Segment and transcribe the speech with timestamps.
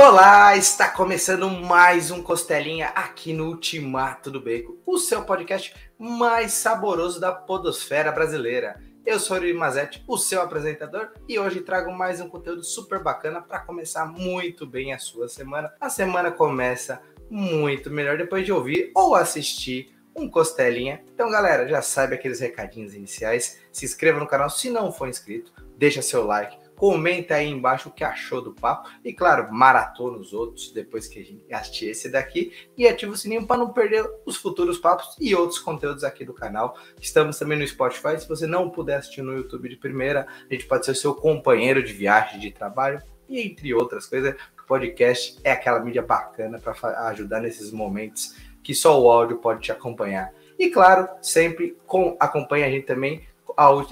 [0.00, 6.52] Olá, está começando mais um Costelinha aqui no Ultimato do Bacon, o seu podcast mais
[6.52, 8.80] saboroso da podosfera brasileira.
[9.04, 13.02] Eu sou o Yuri Mazetti, o seu apresentador, e hoje trago mais um conteúdo super
[13.02, 15.74] bacana para começar muito bem a sua semana.
[15.80, 21.02] A semana começa muito melhor depois de ouvir ou assistir um Costelinha.
[21.12, 23.58] Então, galera, já sabe aqueles recadinhos iniciais.
[23.72, 27.92] Se inscreva no canal se não for inscrito, deixa seu like, Comenta aí embaixo o
[27.92, 28.88] que achou do papo.
[29.04, 32.52] E claro, maratona os outros depois que a gente assistir esse daqui.
[32.76, 36.32] E ativa o sininho para não perder os futuros papos e outros conteúdos aqui do
[36.32, 36.78] canal.
[37.00, 38.20] Estamos também no Spotify.
[38.20, 41.82] Se você não puder assistir no YouTube de primeira, a gente pode ser seu companheiro
[41.82, 44.36] de viagem, de trabalho e entre outras coisas.
[44.62, 49.62] O podcast é aquela mídia bacana para ajudar nesses momentos que só o áudio pode
[49.62, 50.32] te acompanhar.
[50.58, 53.26] E claro, sempre com, acompanha a gente também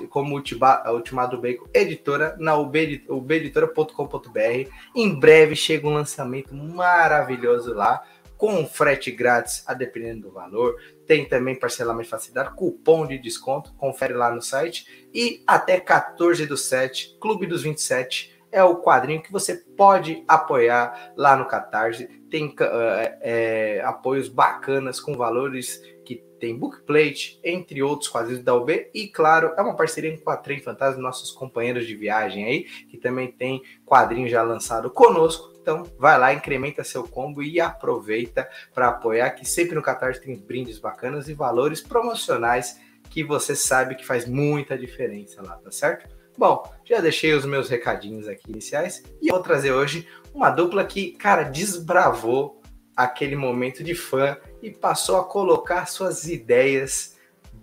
[0.08, 4.70] como a Ultimado Bacon editora na ubeditora.com.br.
[4.94, 8.04] Em breve chega um lançamento maravilhoso lá,
[8.36, 10.76] com frete grátis a dependendo do valor.
[11.06, 15.08] Tem também parcelamento facilitado, cupom de desconto, confere lá no site.
[15.12, 21.12] E até 14 do 7, Clube dos 27, é o quadrinho que você pode apoiar
[21.16, 22.06] lá no Catarse.
[22.30, 28.90] Tem é, é, apoios bacanas com valores que tem bookplate, entre outros quadrinhos da UB,
[28.94, 32.96] e claro, é uma parceria com a Trem Fantasma, nossos companheiros de viagem aí, que
[32.96, 35.52] também tem quadrinho já lançado conosco.
[35.60, 40.36] Então, vai lá, incrementa seu combo e aproveita para apoiar, que sempre no Catarse tem
[40.36, 42.78] brindes bacanas e valores promocionais
[43.10, 46.08] que você sabe que faz muita diferença lá, tá certo?
[46.38, 51.12] Bom, já deixei os meus recadinhos aqui iniciais e vou trazer hoje uma dupla que,
[51.12, 52.60] cara, desbravou
[52.94, 57.14] aquele momento de fã e passou a colocar suas ideias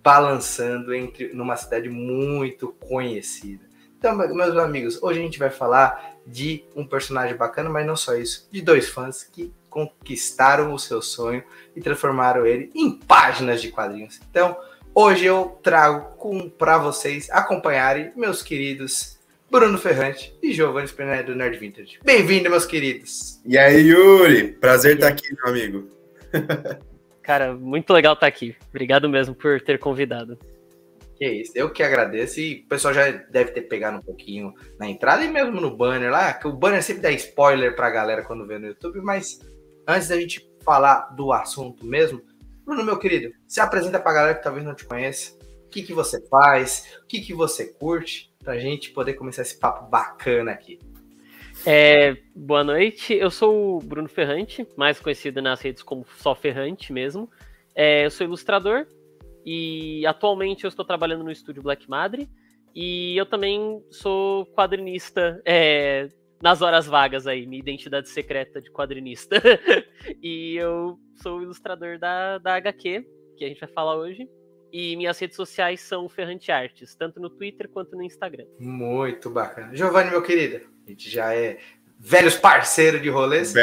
[0.01, 3.65] balançando entre numa cidade muito conhecida.
[3.99, 8.15] Então, meus amigos, hoje a gente vai falar de um personagem bacana, mas não só
[8.15, 11.43] isso, de dois fãs que conquistaram o seu sonho
[11.75, 14.21] e transformaram ele em páginas de quadrinhos.
[14.29, 14.57] Então,
[14.95, 19.19] hoje eu trago para vocês acompanharem meus queridos
[19.51, 21.99] Bruno Ferrante e Giovanni Spinelli do Nerd Vintage.
[22.01, 23.41] Bem-vindo, meus queridos.
[23.45, 24.53] E aí, Yuri?
[24.53, 25.89] Prazer estar aqui, meu amigo.
[27.23, 28.55] Cara, muito legal estar aqui.
[28.69, 30.37] Obrigado mesmo por ter convidado.
[31.15, 32.39] Que isso, eu que agradeço.
[32.39, 36.11] E o pessoal já deve ter pegado um pouquinho na entrada e mesmo no banner
[36.11, 39.39] lá, que o banner sempre dá spoiler pra galera quando vê no YouTube, mas
[39.87, 42.21] antes da gente falar do assunto mesmo,
[42.65, 45.37] Bruno, meu querido, se apresenta pra galera que talvez não te conheça.
[45.65, 46.97] O que, que você faz?
[47.03, 48.33] O que, que você curte?
[48.43, 50.77] para a gente poder começar esse papo bacana aqui.
[51.65, 56.91] É, boa noite, eu sou o Bruno Ferrante, mais conhecido nas redes como só Ferrante
[56.91, 57.29] mesmo.
[57.73, 58.85] É, eu sou ilustrador
[59.45, 62.29] e atualmente eu estou trabalhando no estúdio Black Madre
[62.75, 66.09] e eu também sou quadrinista é,
[66.41, 69.41] nas horas vagas aí, minha identidade secreta de quadrinista.
[70.21, 73.05] e eu sou ilustrador da, da HQ,
[73.37, 74.27] que a gente vai falar hoje.
[74.69, 78.45] E minhas redes sociais são Ferrante Artes, tanto no Twitter quanto no Instagram.
[78.59, 79.73] Muito bacana.
[79.75, 81.57] Giovanni, meu querido, a gente já é
[82.05, 83.53] velhos parceiros de rolês.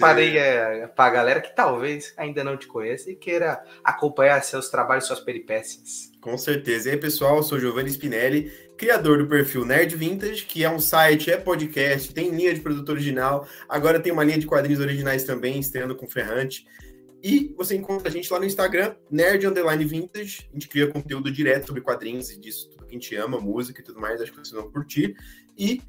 [0.00, 4.68] Parei é, para a galera que talvez ainda não te conheça e queira acompanhar seus
[4.68, 6.10] trabalhos, suas peripécias.
[6.20, 6.88] Com certeza.
[6.88, 10.80] E aí, pessoal, eu sou Giovanni Spinelli, criador do perfil Nerd Vintage, que é um
[10.80, 15.22] site, é podcast, tem linha de produto original, agora tem uma linha de quadrinhos originais
[15.22, 16.66] também, estreando com Ferrante.
[17.22, 20.48] E você encontra a gente lá no Instagram, Nerd Underline Vintage.
[20.50, 23.80] A gente cria conteúdo direto sobre quadrinhos e disso, tudo que a gente ama, música
[23.80, 24.20] e tudo mais.
[24.20, 25.14] Acho que vocês vão curtir.
[25.56, 25.80] E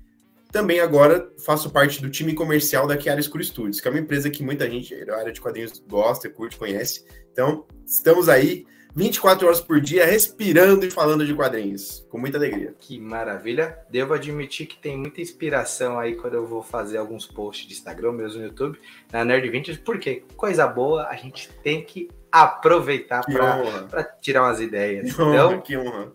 [0.54, 4.30] também agora faço parte do time comercial da Chiara Escuro Studios, que é uma empresa
[4.30, 7.04] que muita gente da área de quadrinhos gosta, curte, conhece.
[7.32, 8.64] Então, estamos aí
[8.96, 12.76] 24 horas por dia, respirando e falando de quadrinhos, com muita alegria.
[12.80, 13.80] Que maravilha.
[13.90, 18.12] Devo admitir que tem muita inspiração aí quando eu vou fazer alguns posts de Instagram,
[18.12, 18.80] mesmo no YouTube,
[19.12, 25.16] na Nerd Vintage, porque coisa boa a gente tem que aproveitar para tirar umas ideias.
[25.16, 26.12] Que então, honra, que honra.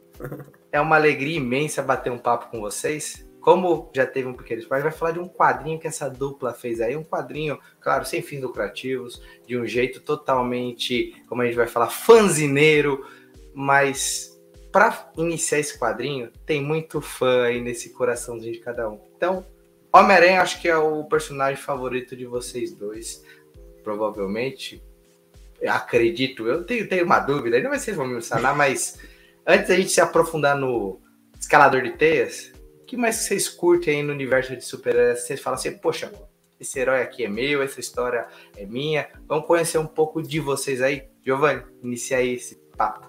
[0.71, 3.28] é uma alegria imensa bater um papo com vocês.
[3.41, 6.81] Como já teve um pequeno spoiler, vai falar de um quadrinho que essa dupla fez
[6.81, 11.67] aí, um quadrinho, claro, sem fins lucrativos, de um jeito totalmente, como a gente vai
[11.67, 13.07] falar, fanzineiro,
[13.55, 14.39] mas
[14.71, 19.01] para iniciar esse quadrinho, tem muito fã aí nesse coraçãozinho de cada um.
[19.17, 19.45] Então,
[19.93, 23.25] Homem-Aranha acho que é o personagem favorito de vocês dois,
[23.83, 24.83] provavelmente.
[25.67, 28.99] Acredito, eu tenho, tenho uma dúvida, ainda vocês vão me sanar, mas
[29.47, 31.01] antes da gente se aprofundar no
[31.41, 32.53] escalador de teias,
[32.89, 35.21] que mais vocês curtem aí no universo de super-heróis?
[35.21, 36.11] Vocês falam assim, poxa,
[36.59, 38.27] esse herói aqui é meu, essa história
[38.57, 39.07] é minha.
[39.29, 41.07] Vamos conhecer um pouco de vocês aí.
[41.23, 43.07] Giovanni, inicia aí esse papo.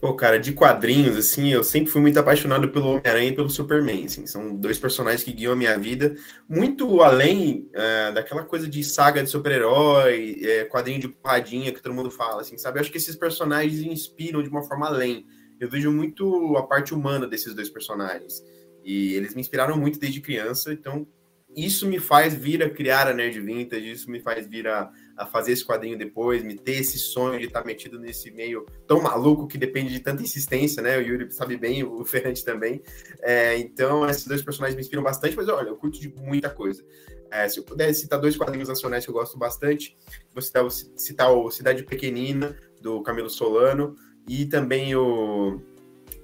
[0.00, 4.06] Pô, cara, de quadrinhos, assim, eu sempre fui muito apaixonado pelo Homem-Aranha e pelo Superman,
[4.06, 6.16] assim, são dois personagens que guiam a minha vida,
[6.48, 11.94] muito além é, daquela coisa de saga de super-herói, é, quadrinho de porradinha que todo
[11.94, 12.78] mundo fala, assim, sabe?
[12.78, 15.24] Eu acho que esses personagens inspiram de uma forma além.
[15.60, 18.42] Eu vejo muito a parte humana desses dois personagens,
[18.84, 21.06] e eles me inspiraram muito desde criança, então
[21.54, 25.26] isso me faz vir a criar a Nerd Vintage, isso me faz vir a, a
[25.26, 29.46] fazer esse quadrinho depois, me ter esse sonho de estar metido nesse meio tão maluco
[29.46, 30.96] que depende de tanta insistência, né?
[30.96, 32.82] O Yuri sabe bem, o Ferrante também.
[33.20, 36.82] É, então, esses dois personagens me inspiram bastante, mas olha, eu curto de muita coisa.
[37.30, 39.96] É, se eu pudesse citar dois quadrinhos nacionais que eu gosto bastante,
[40.32, 43.94] vou citar, citar o Cidade Pequenina, do Camilo Solano,
[44.28, 45.60] e também o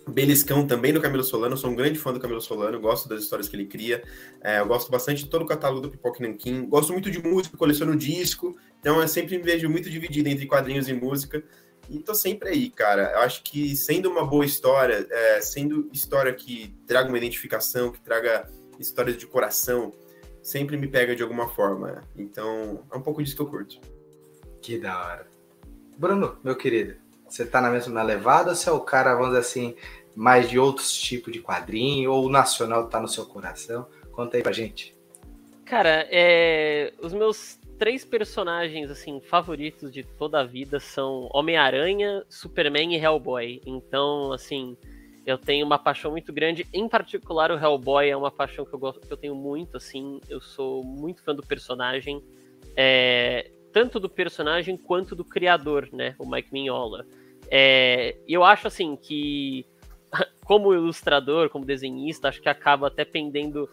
[0.08, 3.48] Beliscão também do Camilo Solano, sou um grande fã do Camilo Solano, gosto das histórias
[3.48, 4.02] que ele cria,
[4.42, 7.56] é, eu gosto bastante de todo o catálogo do Pipoca Nankin, gosto muito de música,
[7.56, 11.42] coleciono disco, então eu sempre me vejo muito dividido entre quadrinhos e música,
[11.90, 13.12] e tô sempre aí, cara.
[13.12, 18.00] Eu acho que sendo uma boa história, é, sendo história que traga uma identificação, que
[18.00, 18.46] traga
[18.78, 19.94] histórias de coração,
[20.42, 22.02] sempre me pega de alguma forma.
[22.16, 23.80] Então, é um pouco disso que eu curto.
[24.60, 25.26] Que da hora.
[25.96, 26.96] Bruno, meu querido,
[27.28, 29.74] você tá na mesma levada ou você é o cara, vamos dizer assim,
[30.18, 33.86] mais de outros tipos de quadrinho, ou o nacional tá no seu coração?
[34.10, 34.96] Conta aí pra gente.
[35.64, 36.92] Cara, é...
[37.00, 43.62] os meus três personagens assim favoritos de toda a vida são Homem-Aranha, Superman e Hellboy.
[43.64, 44.76] Então, assim,
[45.24, 46.66] eu tenho uma paixão muito grande.
[46.72, 50.20] Em particular, o Hellboy é uma paixão que eu gosto, que eu tenho muito, assim.
[50.28, 52.20] Eu sou muito fã do personagem.
[52.74, 53.52] É...
[53.72, 56.16] tanto do personagem quanto do criador, né?
[56.18, 57.06] O Mike Mignola.
[57.48, 58.16] É...
[58.26, 59.64] eu acho assim que
[60.44, 63.68] como ilustrador, como desenhista, acho que acaba até pendendo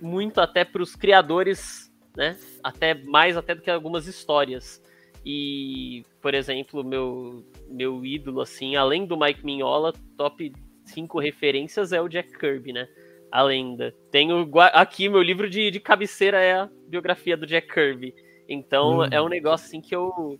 [0.00, 2.38] muito até para os criadores, né?
[2.62, 4.82] Até mais até do que algumas histórias.
[5.24, 10.52] E, por exemplo, meu meu ídolo assim, além do Mike Mignola, top
[10.84, 12.88] 5 referências é o Jack Kirby, né?
[13.30, 13.94] A lenda.
[14.10, 18.14] Tenho aqui meu livro de, de cabeceira é a biografia do Jack Kirby.
[18.48, 19.04] Então hum.
[19.04, 20.38] é um negócio assim que eu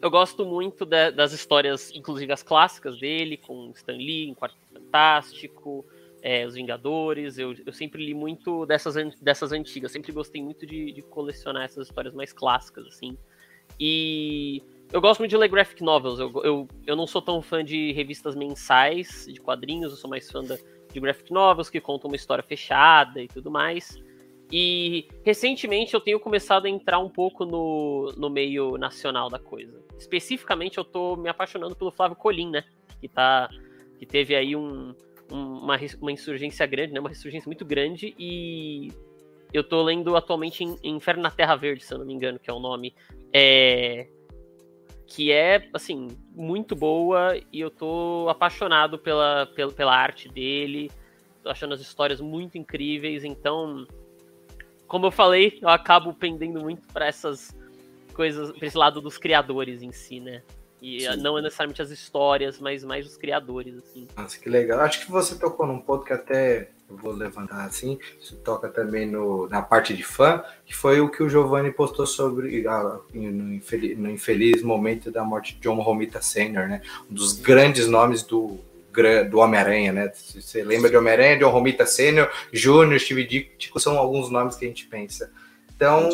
[0.00, 4.56] eu gosto muito de, das histórias, inclusive as clássicas dele, com Stan Lee, em Quarto
[4.72, 5.84] Fantástico,
[6.22, 7.38] é, Os Vingadores.
[7.38, 11.88] Eu, eu sempre li muito dessas, dessas antigas, sempre gostei muito de, de colecionar essas
[11.88, 13.16] histórias mais clássicas, assim.
[13.80, 14.62] E
[14.92, 16.18] eu gosto muito de ler graphic novels.
[16.18, 20.30] Eu, eu, eu não sou tão fã de revistas mensais, de quadrinhos, eu sou mais
[20.30, 20.56] fã da,
[20.92, 23.98] de graphic novels que contam uma história fechada e tudo mais.
[24.50, 29.82] E recentemente eu tenho começado a entrar um pouco no, no meio nacional da coisa.
[29.98, 32.64] Especificamente eu tô me apaixonando pelo Flávio Colim, né?
[33.00, 33.50] Que, tá,
[33.98, 34.94] que teve aí um,
[35.30, 37.00] um, uma, uma insurgência grande, né?
[37.00, 38.92] Uma ressurgência muito grande e
[39.52, 42.52] eu tô lendo atualmente Inferno na Terra Verde, se eu não me engano, que é
[42.52, 42.94] o nome.
[43.32, 44.06] É,
[45.06, 50.90] que é, assim, muito boa e eu tô apaixonado pela, pela, pela arte dele.
[51.42, 53.86] Tô achando as histórias muito incríveis, então
[54.86, 57.54] como eu falei, eu acabo pendendo muito para essas
[58.14, 60.42] coisas, pra esse lado dos criadores em si, né?
[60.80, 61.16] E Sim.
[61.16, 64.06] não necessariamente as histórias, mas mais os criadores, assim.
[64.16, 64.80] Nossa, que legal.
[64.80, 69.06] Acho que você tocou num ponto que até eu vou levantar assim, isso toca também
[69.06, 73.54] no, na parte de fã, que foi o que o Giovanni postou sobre ah, no,
[73.54, 76.82] infeliz, no infeliz momento da morte de John Romita Sr., né?
[77.10, 78.60] Um dos grandes nomes do,
[79.30, 80.12] do Homem-Aranha, né?
[80.14, 84.68] Você lembra de Homem-Aranha, John Romita Sênior, Júnior, Steve Ditko, são alguns nomes que a
[84.68, 85.30] gente pensa.
[85.74, 86.08] Então,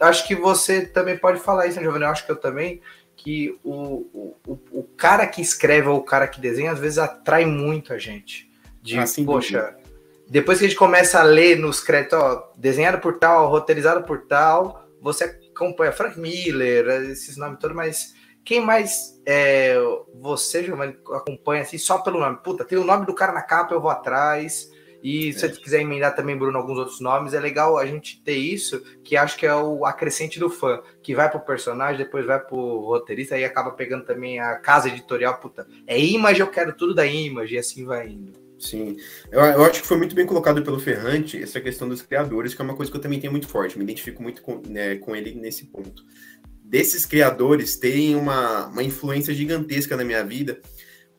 [0.00, 2.04] acho que você também pode falar isso, né, Giovanni?
[2.04, 2.80] Eu acho que eu também,
[3.14, 7.44] que o, o, o cara que escreve ou o cara que desenha, às vezes atrai
[7.44, 8.50] muito a gente.
[8.80, 9.76] De, ah, poxa,
[10.28, 14.22] depois que a gente começa a ler nos créditos, ó, desenhado por tal, roteirizado por
[14.22, 19.74] tal, você acompanha Frank Miller, esses nomes todos, mas quem mais é,
[20.14, 22.38] você, Giovanni, acompanha assim só pelo nome?
[22.42, 24.70] Puta, tem o nome do cara na capa, eu vou atrás.
[25.02, 25.48] E se é.
[25.48, 29.16] você quiser emendar também, Bruno, alguns outros nomes, é legal a gente ter isso, que
[29.16, 33.34] acho que é o acrescente do fã, que vai pro personagem, depois vai pro roteirista,
[33.34, 37.52] aí acaba pegando também a casa editorial, puta, é Image, eu quero tudo da Image,
[37.52, 38.40] e assim vai indo.
[38.60, 38.96] Sim,
[39.32, 42.62] eu, eu, acho que foi muito bem colocado pelo Ferrante essa questão dos criadores, que
[42.62, 45.16] é uma coisa que eu também tenho muito forte, me identifico muito com, né, com
[45.16, 46.04] ele nesse ponto
[46.72, 50.58] desses criadores terem uma, uma influência gigantesca na minha vida,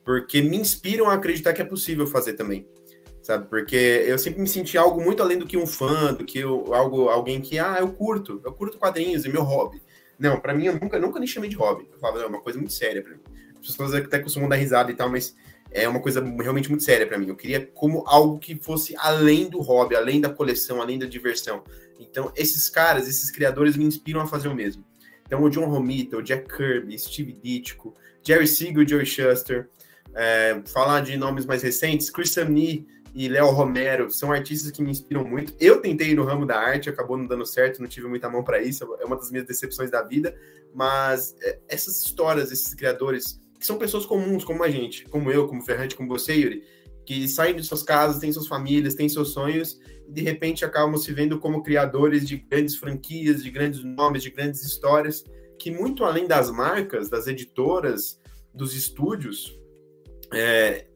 [0.04, 2.66] porque me inspiram a acreditar que é possível fazer também,
[3.22, 3.46] sabe?
[3.48, 6.74] Porque eu sempre me senti algo muito além do que um fã, do que eu,
[6.74, 9.80] algo, alguém que, ah, eu curto, eu curto quadrinhos, é meu hobby.
[10.18, 11.88] Não, para mim eu nunca, nunca nem chamei de hobby.
[11.92, 13.22] Eu falava, não, é uma coisa muito séria para mim.
[13.60, 15.36] As pessoas até costumam dar risada e tal, mas
[15.70, 17.28] é uma coisa realmente muito séria para mim.
[17.28, 21.62] Eu queria como algo que fosse além do hobby, além da coleção, além da diversão.
[22.00, 24.84] Então, esses caras, esses criadores me inspiram a fazer o mesmo.
[25.26, 29.68] Então, o John Romita, o Jack Kirby, Steve Ditko, Jerry Siegel, Joey Shuster,
[30.16, 34.90] É, falar de nomes mais recentes, Chris Samney e Léo Romero são artistas que me
[34.90, 35.52] inspiram muito.
[35.58, 38.62] Eu tentei no ramo da arte, acabou não dando certo, não tive muita mão para
[38.62, 40.32] isso, é uma das minhas decepções da vida.
[40.72, 45.48] Mas é, essas histórias, esses criadores, que são pessoas comuns como a gente, como eu,
[45.48, 46.62] como Ferrante, como você, Yuri,
[47.04, 50.96] que saem de suas casas, têm suas famílias, têm seus sonhos e de repente acabam
[50.96, 55.24] se vendo como criadores de grandes franquias, de grandes nomes, de grandes histórias,
[55.58, 58.20] que muito além das marcas, das editoras,
[58.54, 59.58] dos estúdios,
[60.32, 60.86] é,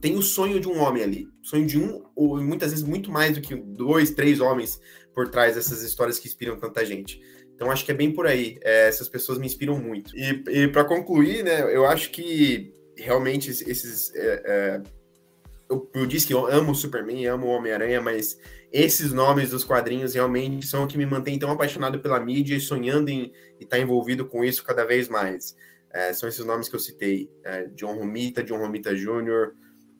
[0.00, 3.34] tem o sonho de um homem ali, sonho de um, ou muitas vezes muito mais
[3.34, 4.80] do que dois, três homens
[5.14, 7.22] por trás dessas histórias que inspiram tanta gente.
[7.54, 8.58] Então acho que é bem por aí.
[8.62, 10.16] É, essas pessoas me inspiram muito.
[10.16, 14.12] E, e para concluir, né, eu acho que realmente esses.
[14.14, 14.82] É, é,
[15.70, 18.38] eu, eu, disse que eu amo Superman, amo Homem-Aranha, mas
[18.74, 22.60] esses nomes dos quadrinhos realmente são o que me mantém tão apaixonado pela mídia e
[22.60, 25.54] sonhando em estar tá envolvido com isso cada vez mais.
[25.92, 29.52] É, são esses nomes que eu citei: é, John Romita, John Romita Jr.,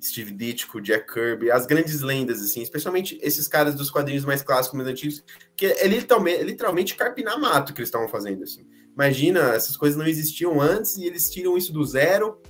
[0.03, 4.77] Steve Ditko, Jack Kirby, as grandes lendas, assim, especialmente esses caras dos quadrinhos mais clássicos,
[4.77, 5.25] mais antigos,
[5.57, 8.67] que é literalmente, literalmente carpinar mato que eles estavam fazendo, assim.
[8.93, 12.43] Imagina, essas coisas não existiam antes e eles tiram isso do zero.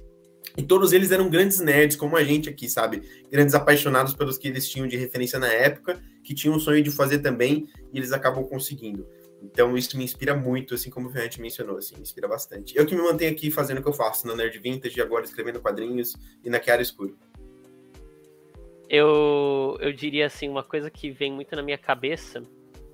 [0.56, 3.02] E todos eles eram grandes nerds, como a gente aqui, sabe?
[3.30, 6.90] Grandes apaixonados pelos que eles tinham de referência na época, que tinham o sonho de
[6.90, 9.06] fazer também, e eles acabam conseguindo.
[9.42, 12.76] Então isso me inspira muito, assim como o Ferrante mencionou, assim, me inspira bastante.
[12.76, 15.60] Eu que me mantenho aqui fazendo o que eu faço na Nerd Vintage, agora escrevendo
[15.60, 17.16] quadrinhos e na Chiara Escuro.
[18.88, 22.42] Eu, eu diria assim, uma coisa que vem muito na minha cabeça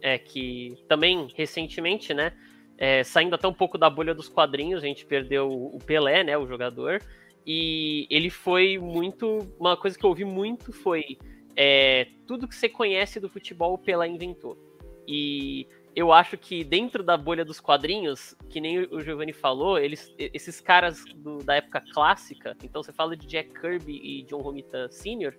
[0.01, 2.33] é que também recentemente, né,
[2.79, 6.39] é, saindo até um pouco da bolha dos quadrinhos, a gente perdeu o Pelé, né,
[6.39, 7.01] o jogador,
[7.47, 11.19] e ele foi muito, uma coisa que eu ouvi muito foi
[11.57, 14.57] é, tudo que você conhece do futebol o Pelé inventou.
[15.07, 20.15] E eu acho que dentro da bolha dos quadrinhos, que nem o Giovanni falou, eles,
[20.19, 24.89] esses caras do, da época clássica, então você fala de Jack Kirby e John Romita
[24.91, 25.35] Sr.,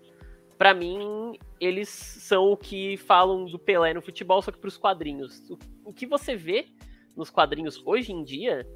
[0.57, 5.41] para mim, eles são o que falam do Pelé no futebol, só que pros quadrinhos.
[5.49, 6.67] O, o que você vê
[7.15, 8.67] nos quadrinhos hoje em dia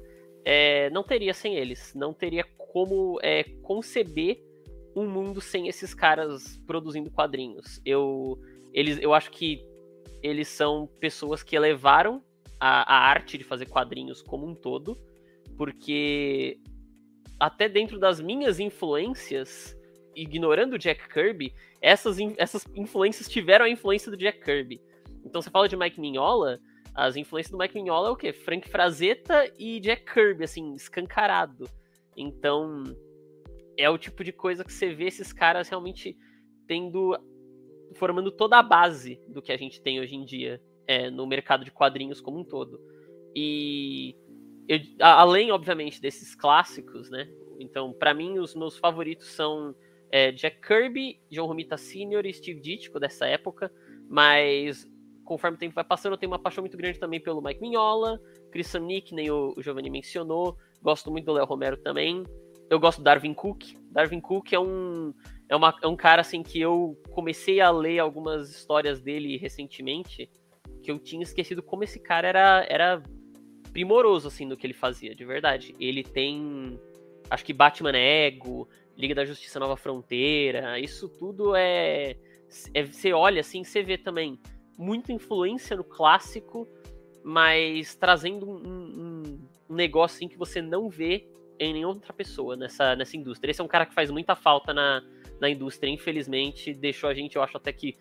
[0.48, 1.92] é, não teria sem eles.
[1.92, 4.40] Não teria como é, conceber
[4.94, 7.80] um mundo sem esses caras produzindo quadrinhos.
[7.84, 8.38] Eu,
[8.72, 9.66] eles, eu acho que
[10.22, 12.22] eles são pessoas que elevaram
[12.60, 14.96] a, a arte de fazer quadrinhos como um todo,
[15.58, 16.60] porque
[17.40, 19.76] até dentro das minhas influências,
[20.14, 24.80] ignorando Jack Kirby, essas, essas influências tiveram a influência do Jack Kirby.
[25.24, 26.60] Então você fala de Mike Mignola,
[26.96, 28.32] as influências do Mike Mignola é o quê?
[28.32, 31.68] Frank Frazetta e Jack Kirby, assim, escancarado.
[32.16, 32.84] Então,
[33.76, 36.16] é o tipo de coisa que você vê esses caras realmente
[36.66, 37.14] tendo.
[37.96, 41.66] formando toda a base do que a gente tem hoje em dia é, no mercado
[41.66, 42.80] de quadrinhos como um todo.
[43.34, 44.16] E.
[44.66, 47.28] Eu, além, obviamente, desses clássicos, né?
[47.60, 49.76] Então, para mim, os meus favoritos são
[50.10, 52.24] é, Jack Kirby, John Romita Sr.
[52.24, 53.70] e Steve Ditko dessa época,
[54.08, 54.86] mas
[55.26, 58.18] conforme o tempo vai passando, eu tenho uma paixão muito grande também pelo Mike Mignola,
[58.50, 62.24] Chris Nick, nem o, o Giovanni mencionou, gosto muito do Léo Romero também,
[62.70, 65.12] eu gosto do Darwin Cook, Darwin Cook é um,
[65.48, 70.30] é, uma, é um cara assim que eu comecei a ler algumas histórias dele recentemente,
[70.82, 73.02] que eu tinha esquecido como esse cara era, era
[73.72, 75.74] primoroso assim no que ele fazia, de verdade.
[75.78, 76.78] Ele tem
[77.28, 82.16] acho que Batman Ego, Liga da Justiça Nova Fronteira, isso tudo é,
[82.72, 84.38] é você olha assim, você vê também
[84.76, 86.68] muita influência no clássico,
[87.24, 91.26] mas trazendo um, um, negócio assim que você não vê
[91.58, 93.50] em nenhuma outra pessoa nessa, nessa indústria.
[93.50, 95.02] Esse é um cara que faz muita falta na,
[95.40, 97.96] na indústria, infelizmente, deixou a gente, eu acho até que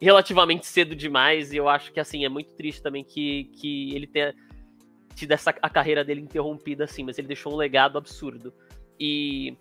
[0.00, 4.06] relativamente cedo demais, e eu acho que assim, é muito triste também que, que ele
[4.06, 4.34] tenha
[5.14, 8.52] tido essa, a carreira dele interrompida assim, mas ele deixou um legado absurdo.
[8.98, 9.56] E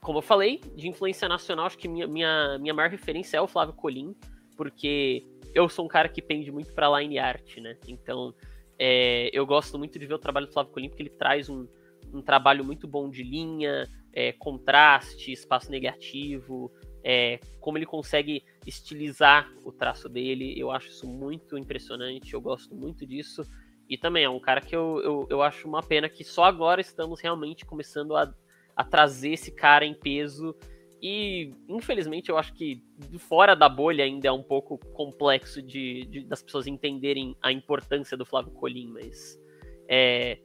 [0.00, 3.46] como eu falei, de influência nacional, acho que minha, minha, minha maior referência é o
[3.46, 4.14] Flávio Colim,
[4.56, 7.76] porque eu sou um cara que pende muito pra line art, né?
[7.86, 8.34] Então,
[8.78, 11.66] é, eu gosto muito de ver o trabalho do Flávio Colim, porque ele traz um,
[12.12, 19.52] um trabalho muito bom de linha, é, contraste, espaço negativo, é, como ele consegue estilizar
[19.64, 20.58] o traço dele.
[20.58, 23.42] Eu acho isso muito impressionante, eu gosto muito disso.
[23.88, 26.80] E também é um cara que eu, eu, eu acho uma pena que só agora
[26.80, 28.32] estamos realmente começando a
[28.76, 30.54] a trazer esse cara em peso.
[31.06, 32.82] E, infelizmente, eu acho que
[33.18, 38.16] fora da bolha ainda é um pouco complexo de, de das pessoas entenderem a importância
[38.16, 39.38] do Flávio Colim, mas
[39.86, 40.38] é,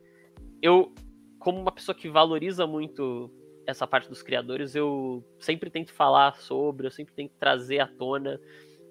[0.61, 0.93] eu,
[1.39, 3.31] como uma pessoa que valoriza muito
[3.65, 8.37] essa parte dos criadores, eu sempre tento falar sobre, eu sempre tento trazer à tona.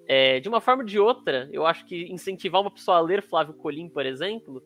[0.07, 3.21] É, de uma forma ou de outra, eu acho que incentivar uma pessoa a ler
[3.21, 4.63] Flávio Colim, por exemplo,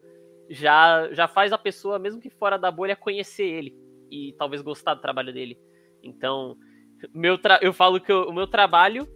[0.50, 3.78] já, já faz a pessoa, mesmo que fora da bolha, conhecer ele
[4.10, 5.60] e talvez gostar do trabalho dele.
[6.02, 6.56] Então,
[7.14, 9.08] meu eu falo que eu, o meu trabalho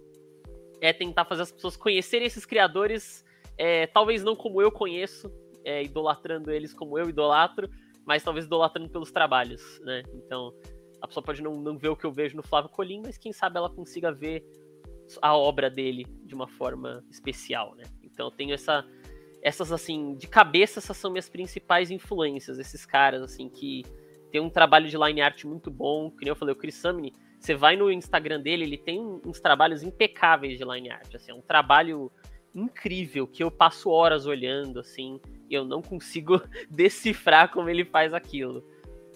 [0.82, 3.26] é tentar fazer as pessoas conhecerem esses criadores,
[3.58, 5.32] é, talvez não como eu conheço,
[5.64, 7.70] é, idolatrando eles como eu idolatro,
[8.06, 10.04] mas talvez idolatrando pelos trabalhos, né?
[10.14, 10.54] Então,
[11.02, 13.34] a pessoa pode não, não ver o que eu vejo no Flávio Colim, mas quem
[13.34, 14.46] sabe ela consiga ver
[15.22, 17.84] a obra dele de uma forma especial, né?
[18.04, 18.86] Então, eu tenho essa
[19.42, 23.86] essas assim, de cabeça essas são minhas principais influências, esses caras assim que
[24.32, 27.14] tem um trabalho de line art muito bom, que nem eu falei, o Chris Samney,
[27.40, 31.34] você vai no Instagram dele, ele tem uns trabalhos impecáveis de line art, assim, é
[31.34, 32.12] um trabalho
[32.54, 38.14] incrível que eu passo horas olhando, assim, e eu não consigo decifrar como ele faz
[38.14, 38.64] aquilo.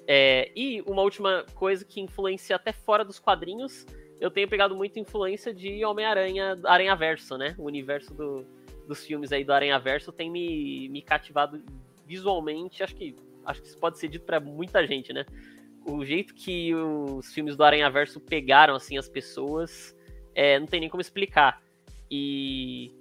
[0.08, 3.86] É, e uma última coisa que influencia até fora dos quadrinhos,
[4.20, 7.56] eu tenho pegado muita influência de Homem-Aranha, Aranha Verso, né?
[7.58, 8.46] O universo do,
[8.88, 11.62] dos filmes aí do Aranha Verso tem me, me cativado
[12.06, 15.26] visualmente, acho que acho que isso pode ser dito para muita gente, né?
[15.86, 19.96] O jeito que os filmes do Aranha Verso pegaram assim as pessoas,
[20.36, 21.62] é, não tem nem como explicar.
[22.10, 22.92] E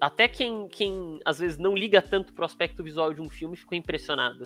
[0.00, 3.76] até quem, quem às vezes não liga tanto pro aspecto visual de um filme ficou
[3.76, 4.44] impressionado.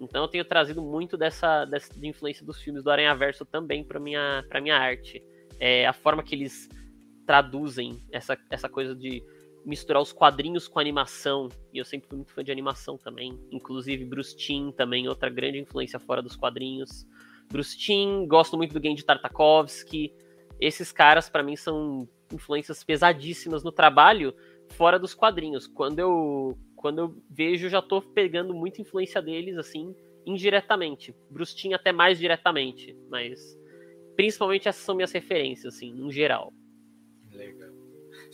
[0.00, 3.84] Então eu tenho trazido muito dessa, dessa de influência dos filmes do Aranha Verso também
[3.84, 5.22] para minha para minha arte.
[5.58, 6.68] É, a forma que eles
[7.26, 9.22] traduzem essa, essa coisa de
[9.64, 14.04] misturar os quadrinhos com animação, e eu sempre fui muito fã de animação também, inclusive
[14.04, 17.06] Bruce Timm também, outra grande influência fora dos quadrinhos.
[17.50, 20.12] Bruce Timm, gosto muito do game de Tartakovsky.
[20.60, 24.34] Esses caras, para mim, são influências pesadíssimas no trabalho
[24.70, 25.66] fora dos quadrinhos.
[25.66, 29.94] Quando eu, quando eu vejo, já tô pegando muita influência deles, assim,
[30.26, 31.14] indiretamente.
[31.30, 33.58] Bruce Timm até mais diretamente, mas
[34.16, 36.52] principalmente essas são minhas referências, assim, em geral.
[37.32, 37.73] Legal.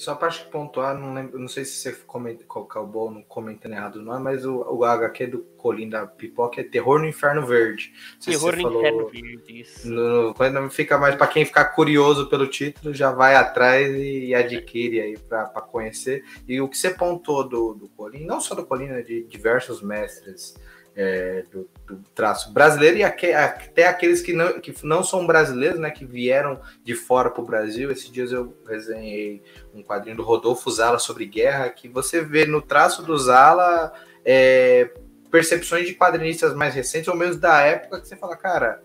[0.01, 4.03] Só para pontuar, não, lembro, não sei se você comenta, acabou não comentando errado o
[4.03, 7.93] nome, mas o, o HQ do Colim da Pipoca é Terror no Inferno Verde.
[8.25, 9.87] Terror no falou, Inferno Verde, isso.
[9.87, 15.03] No, quando fica mais para quem ficar curioso pelo título, já vai atrás e adquire
[15.03, 16.25] aí para conhecer.
[16.49, 19.83] E o que você pontou do, do Colim, não só do Colim, né, de diversos
[19.83, 20.55] mestres
[20.95, 25.91] é, do, do, traço brasileiro e até aqueles que não, que não são brasileiros, né,
[25.91, 27.91] que vieram de fora para o Brasil.
[27.91, 29.43] Esses dias eu resenhei
[29.75, 33.93] um quadrinho do Rodolfo Zala sobre guerra, que você vê no traço do Zala
[34.25, 34.91] é,
[35.31, 38.83] percepções de quadrinistas mais recentes, ou menos da época, que você fala, cara,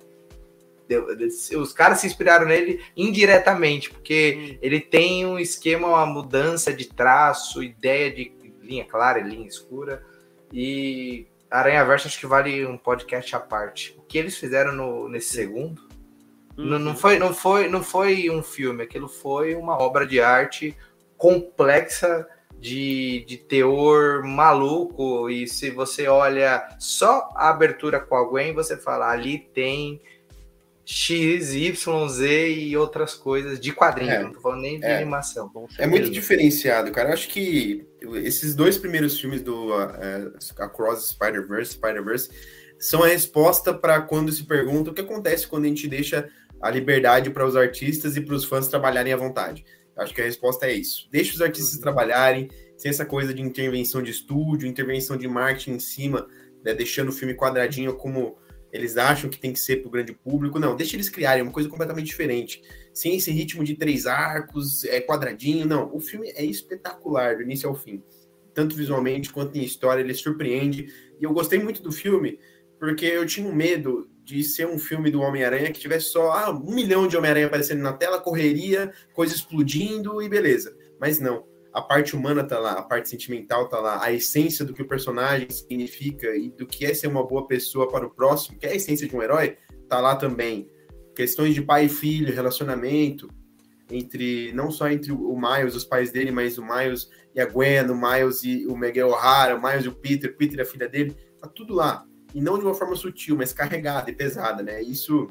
[1.58, 7.64] os caras se inspiraram nele indiretamente, porque ele tem um esquema, uma mudança de traço,
[7.64, 10.04] ideia de linha clara e linha escura,
[10.54, 13.96] e Aranha Verso acho que vale um podcast à parte.
[13.98, 15.82] O que eles fizeram no, nesse segundo
[16.58, 16.66] uhum.
[16.66, 20.76] não, não, foi, não, foi, não foi um filme, aquilo foi uma obra de arte
[21.18, 22.28] complexa
[22.60, 25.30] de, de teor maluco.
[25.30, 30.02] E se você olha só a abertura com a Gwen, você fala, ali tem
[30.86, 34.98] X, Y, Z e outras coisas de quadrinho, é, não tô falando nem de é,
[34.98, 35.52] animação.
[35.80, 37.10] É muito diferenciado, cara.
[37.10, 37.88] Eu acho que
[38.18, 42.30] esses dois primeiros filmes do uh, Across Spider-Verse, Spider-Verse,
[42.78, 46.30] são a resposta para quando se pergunta o que acontece quando a gente deixa
[46.62, 49.66] a liberdade para os artistas e para os fãs trabalharem à vontade.
[49.98, 51.08] Acho que a resposta é isso.
[51.12, 51.82] Deixa os artistas uhum.
[51.82, 56.28] trabalharem, sem essa coisa de intervenção de estúdio, intervenção de marketing em cima,
[56.64, 58.38] né, deixando o filme quadradinho como
[58.72, 60.60] eles acham que tem que ser para o grande público.
[60.60, 62.62] Não, deixa eles criarem uma coisa completamente diferente.
[62.96, 65.68] Sem esse ritmo de três arcos, é quadradinho.
[65.68, 68.02] Não, o filme é espetacular, do início ao fim.
[68.54, 70.88] Tanto visualmente quanto em história, ele surpreende.
[71.20, 72.40] E eu gostei muito do filme,
[72.80, 76.50] porque eu tinha um medo de ser um filme do Homem-Aranha que tivesse só ah,
[76.50, 80.76] um milhão de Homem-Aranha aparecendo na tela, correria, coisa explodindo e beleza.
[81.00, 84.74] Mas não a parte humana tá lá, a parte sentimental tá lá, a essência do
[84.74, 88.58] que o personagem significa e do que é ser uma boa pessoa para o próximo,
[88.58, 89.58] que é a essência de um herói,
[89.90, 90.72] tá lá também.
[91.16, 93.30] Questões de pai e filho, relacionamento,
[93.90, 97.90] entre não só entre o Miles, os pais dele, mas o Miles e a Gwen,
[97.90, 100.90] o Miles e o Miguel O'Hara, o Miles e o Peter, Peter e a filha
[100.90, 102.06] dele, tá tudo lá.
[102.34, 104.82] E não de uma forma sutil, mas carregada e pesada, né?
[104.82, 105.30] Isso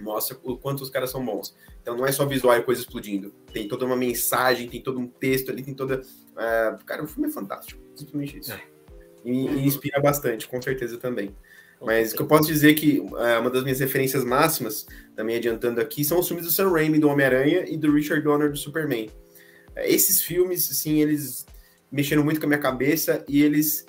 [0.00, 1.54] mostra o quanto os caras são bons.
[1.80, 3.32] Então não é só visual e coisa explodindo.
[3.52, 6.00] Tem toda uma mensagem, tem todo um texto ali, tem toda.
[6.00, 7.80] Uh, cara, o filme é fantástico.
[7.94, 8.52] Simplesmente isso.
[8.52, 8.62] É.
[9.24, 11.34] E, e, inspira bastante, com certeza também.
[11.84, 15.36] Mas o que eu posso dizer é que uh, uma das minhas referências máximas, também
[15.36, 18.56] adiantando aqui, são os filmes do Sam Raimi do Homem-Aranha e do Richard Donner do
[18.56, 19.06] Superman.
[19.06, 21.46] Uh, esses filmes, assim, eles
[21.92, 23.86] mexeram muito com a minha cabeça e eles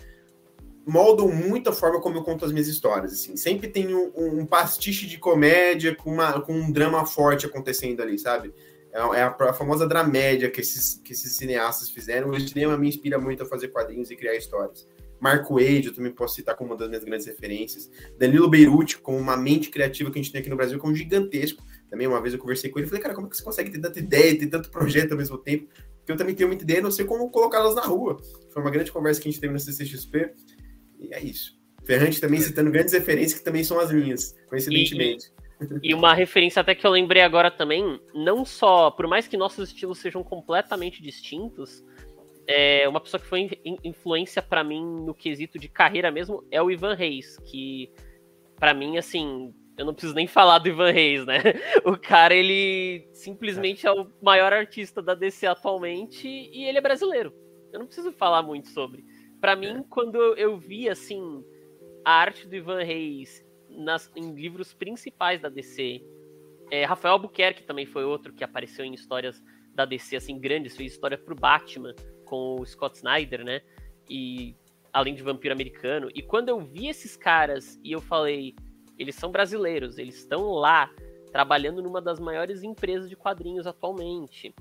[0.85, 3.13] moldam muito a forma como eu conto as minhas histórias.
[3.13, 3.35] Assim.
[3.35, 8.19] Sempre tem um, um pastiche de comédia com, uma, com um drama forte acontecendo ali,
[8.19, 8.53] sabe?
[8.93, 12.29] É, é a, a, famosa dramédia que esses, que esses cineastas fizeram.
[12.29, 14.87] O cinema me inspira muito a fazer quadrinhos e criar histórias.
[15.19, 17.89] Marco Wade, eu também posso citar como uma das minhas grandes referências.
[18.17, 20.89] Danilo Beirute, com uma mente criativa que a gente tem aqui no Brasil, que é
[20.89, 21.63] um gigantesco.
[21.89, 23.71] Também uma vez eu conversei com ele e falei, cara, como é que você consegue
[23.71, 25.67] ter tanta ideia, ter tanto projeto ao mesmo tempo?
[25.97, 28.17] Porque eu também tenho muita ideia, não sei como colocá-las na rua.
[28.51, 30.33] Foi uma grande conversa que a gente teve na CCXP.
[30.99, 31.59] E é isso.
[31.83, 35.31] Ferrante também citando grandes referências que também são as minhas, coincidentemente.
[35.81, 39.37] E, e uma referência até que eu lembrei agora também, não só, por mais que
[39.37, 41.83] nossos estilos sejam completamente distintos,
[42.47, 43.49] é, uma pessoa que foi
[43.83, 47.91] influência para mim no quesito de carreira mesmo é o Ivan Reis, que
[48.59, 51.39] para mim, assim, eu não preciso nem falar do Ivan Reis, né?
[51.83, 57.33] O cara, ele simplesmente é o maior artista da DC atualmente e ele é brasileiro.
[57.73, 59.03] Eu não preciso falar muito sobre.
[59.41, 61.43] Para mim, quando eu vi, assim,
[62.03, 66.01] a arte do Ivan Reis nas, em livros principais da DC,
[66.71, 70.93] é, Rafael Albuquerque também foi outro que apareceu em histórias da DC, assim, grandes, fez
[70.93, 71.93] história pro Batman
[72.25, 73.61] com o Scott Snyder, né?
[74.09, 74.55] E
[74.91, 76.09] além de Vampiro Americano.
[76.15, 78.55] E quando eu vi esses caras e eu falei,
[78.97, 80.89] eles são brasileiros, eles estão lá
[81.31, 84.55] trabalhando numa das maiores empresas de quadrinhos atualmente.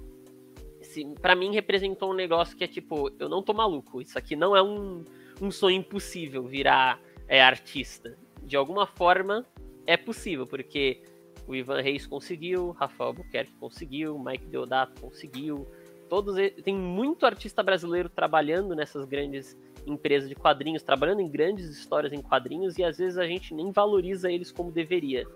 [1.23, 4.57] Para mim representou um negócio que é tipo, eu não tô maluco, isso aqui não
[4.57, 5.05] é um,
[5.41, 8.19] um sonho impossível virar é, artista.
[8.43, 9.47] De alguma forma
[9.87, 11.01] é possível, porque
[11.47, 15.67] o Ivan Reis conseguiu, Rafael Buquerque conseguiu, Mike Deodato conseguiu.
[16.09, 22.13] Todos tem muito artista brasileiro trabalhando nessas grandes empresa de quadrinhos, trabalhando em grandes histórias
[22.13, 25.27] em quadrinhos, e às vezes a gente nem valoriza eles como deveria.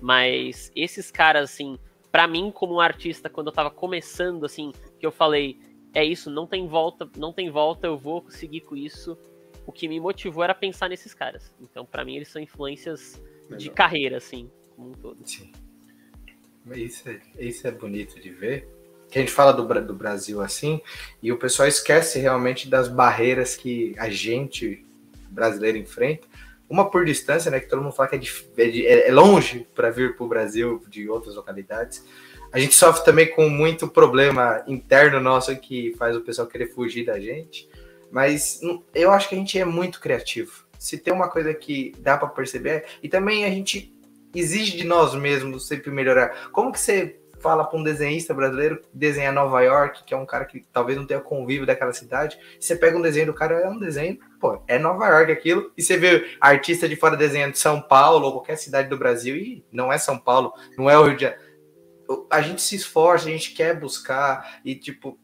[0.00, 1.78] Mas esses caras, assim,
[2.10, 5.58] para mim, como um artista, quando eu tava começando, assim, que eu falei,
[5.94, 9.16] é isso, não tem volta, não tem volta, eu vou conseguir com isso.
[9.64, 11.54] O que me motivou era pensar nesses caras.
[11.60, 13.58] Então, para mim, eles são influências Legal.
[13.58, 15.18] de carreira, assim, como um todo.
[15.24, 15.52] Sim.
[16.74, 18.68] Isso é, isso é bonito de ver
[19.12, 20.80] que a gente fala do, do Brasil assim,
[21.22, 24.86] e o pessoal esquece realmente das barreiras que a gente
[25.28, 26.26] brasileiro enfrenta.
[26.66, 27.60] Uma por distância, né?
[27.60, 30.82] Que todo mundo fala que é, de, é, é longe para vir para o Brasil
[30.88, 32.02] de outras localidades.
[32.50, 37.04] A gente sofre também com muito problema interno nosso que faz o pessoal querer fugir
[37.04, 37.68] da gente.
[38.10, 38.60] Mas
[38.94, 40.64] eu acho que a gente é muito criativo.
[40.78, 43.94] Se tem uma coisa que dá para perceber, e também a gente
[44.34, 46.50] exige de nós mesmos sempre melhorar.
[46.50, 50.24] Como que você fala para um desenhista brasileiro que desenha Nova York, que é um
[50.24, 53.68] cara que talvez não tenha convívio daquela cidade, você pega um desenho do cara, é
[53.68, 57.80] um desenho, pô, é Nova York aquilo, e você vê artista de fora desenhando São
[57.80, 61.16] Paulo ou qualquer cidade do Brasil, e não é São Paulo, não é o Rio
[61.16, 61.42] de Janeiro.
[62.30, 65.18] A gente se esforça, a gente quer buscar, e tipo,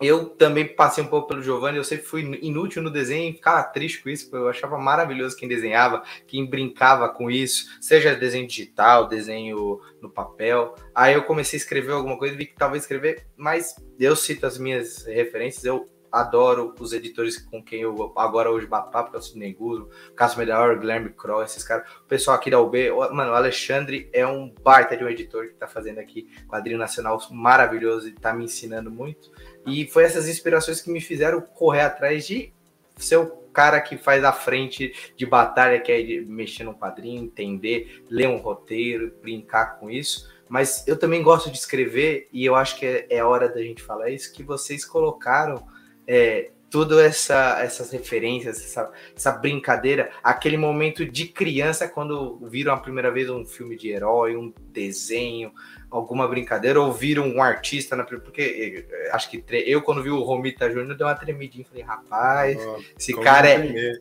[0.00, 4.02] eu também passei um pouco pelo Giovanni, eu sempre fui inútil no desenho, ficava triste
[4.02, 9.80] com isso, eu achava maravilhoso quem desenhava, quem brincava com isso, seja desenho digital, desenho
[10.00, 10.74] no papel.
[10.94, 14.58] Aí eu comecei a escrever alguma coisa, vi que talvez escrever, mas eu cito as
[14.58, 19.18] minhas referências, eu adoro os editores com quem eu agora hoje bato papo, que é
[19.18, 21.88] o Sidney Guzzo, Cássio Melhor, Guilherme Kroll, esses caras.
[22.00, 25.54] O pessoal aqui da UB, mano, o Alexandre é um baita de um editor que
[25.54, 29.30] tá fazendo aqui quadrinho nacional maravilhoso e tá me ensinando muito.
[29.66, 32.52] E foi essas inspirações que me fizeram correr atrás de
[32.96, 38.04] ser o cara que faz a frente de batalha, que é mexer no quadrinho, entender,
[38.10, 40.30] ler um roteiro, brincar com isso.
[40.48, 43.82] Mas eu também gosto de escrever, e eu acho que é, é hora da gente
[43.82, 45.66] falar isso, que vocês colocaram
[46.06, 52.76] é, tudo essa, essas referências, essa, essa, brincadeira, aquele momento de criança quando viram a
[52.76, 55.52] primeira vez um filme de herói, um desenho,
[55.90, 60.20] alguma brincadeira, ou viram um artista na porque eh, acho que eu quando vi o
[60.20, 63.98] Romita Júnior deu uma tremidinha, falei, rapaz, oh, esse cara é,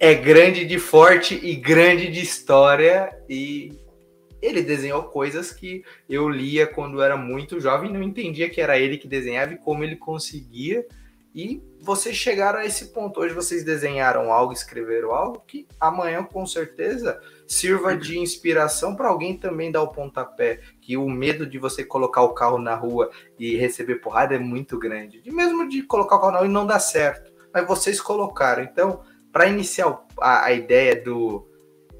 [0.00, 3.78] é grande de forte e grande de história e
[4.42, 8.98] ele desenhou coisas que eu lia quando era muito jovem, não entendia que era ele
[8.98, 10.84] que desenhava e como ele conseguia
[11.34, 13.20] e vocês chegaram a esse ponto.
[13.20, 19.36] Hoje vocês desenharam algo, escreveram algo que amanhã, com certeza, sirva de inspiração para alguém
[19.38, 20.60] também dar o pontapé.
[20.80, 24.78] Que o medo de você colocar o carro na rua e receber porrada é muito
[24.78, 25.20] grande.
[25.20, 27.32] De mesmo de colocar o carro na rua e não dar certo.
[27.54, 28.64] Mas vocês colocaram.
[28.64, 29.00] Então,
[29.32, 31.46] para iniciar a, a, ideia do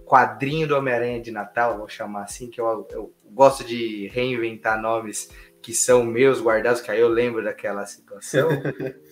[0.05, 5.31] quadrinho do Homem-Aranha de Natal, vou chamar assim, que eu, eu gosto de reinventar nomes
[5.63, 8.49] que são meus guardados, que aí eu lembro daquela situação.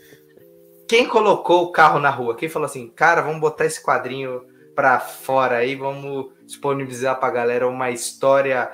[0.88, 2.34] Quem colocou o carro na rua?
[2.34, 4.42] Quem falou assim, cara, vamos botar esse quadrinho
[4.74, 8.70] para fora aí, vamos disponibilizar para a galera uma história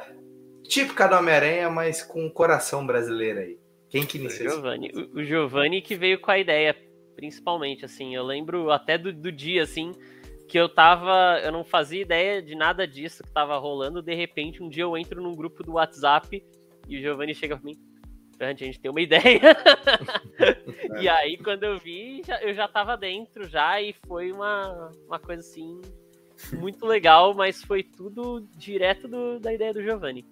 [0.62, 3.58] típica do Homem-Aranha, mas com o coração brasileiro aí.
[3.90, 4.48] Quem que iniciou?
[4.48, 4.92] O Giovanni.
[5.12, 6.76] O Giovanni que veio com a ideia,
[7.16, 8.14] principalmente, assim.
[8.14, 9.92] Eu lembro até do, do dia, assim,
[10.48, 11.40] que eu tava.
[11.42, 14.02] Eu não fazia ideia de nada disso que tava rolando.
[14.02, 16.44] De repente, um dia eu entro num grupo do WhatsApp
[16.88, 17.76] e o Giovanni chega pra mim
[18.40, 19.56] a gente tem uma ideia.
[20.38, 21.02] é.
[21.02, 25.18] E aí, quando eu vi, já, eu já tava dentro já e foi uma, uma
[25.18, 25.80] coisa assim
[26.52, 30.26] muito legal, mas foi tudo direto do, da ideia do Giovanni.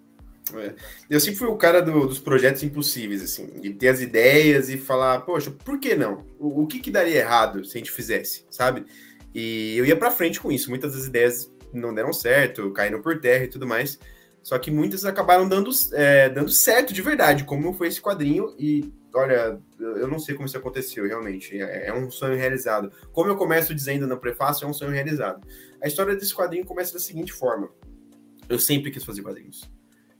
[0.53, 0.73] É.
[1.09, 4.77] Eu sempre fui o cara do, dos projetos impossíveis, assim, de ter as ideias e
[4.77, 6.25] falar, poxa, por que não?
[6.37, 8.85] O, o que, que daria errado se a gente fizesse, sabe?
[9.33, 10.69] E eu ia para frente com isso.
[10.69, 13.97] Muitas das ideias não deram certo, caíram por terra e tudo mais.
[14.43, 18.53] Só que muitas acabaram dando, é, dando certo de verdade, como foi esse quadrinho.
[18.59, 21.57] E olha, eu não sei como isso aconteceu realmente.
[21.59, 22.91] É, é um sonho realizado.
[23.13, 25.47] Como eu começo dizendo no prefácio, é um sonho realizado.
[25.81, 27.69] A história desse quadrinho começa da seguinte forma:
[28.49, 29.71] eu sempre quis fazer quadrinhos.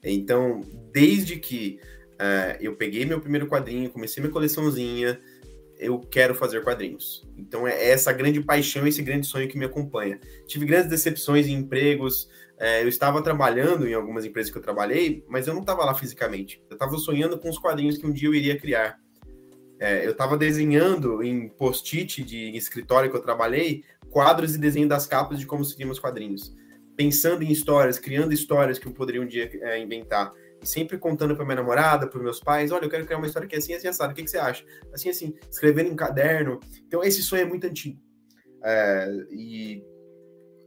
[0.02, 1.80] Então, desde que
[2.14, 5.20] uh, eu peguei meu primeiro quadrinho, comecei minha coleçãozinha,
[5.78, 7.28] eu quero fazer quadrinhos.
[7.38, 10.20] Então, é essa grande paixão, esse grande sonho que me acompanha.
[10.48, 12.30] Tive grandes decepções em empregos.
[12.60, 15.94] Uh, eu estava trabalhando em algumas empresas que eu trabalhei, mas eu não estava lá
[15.94, 16.63] fisicamente.
[16.70, 19.00] Eu estava sonhando com os quadrinhos que um dia eu iria criar.
[19.80, 25.06] É, eu estava desenhando em post-it de escritório que eu trabalhei, quadros e desenho das
[25.06, 26.56] capas de como seriam os quadrinhos
[26.96, 30.34] pensando em histórias, criando histórias que eu poderia um dia é, inventar.
[30.62, 33.48] E sempre contando para minha namorada, para meus pais, olha, eu quero criar uma história
[33.48, 34.63] que é assim, assim, assado, o que, que você acha?
[34.94, 36.60] Assim, assim, escrevendo em caderno.
[36.88, 38.00] Então, esse sonho é muito antigo.
[38.63, 39.84] É, e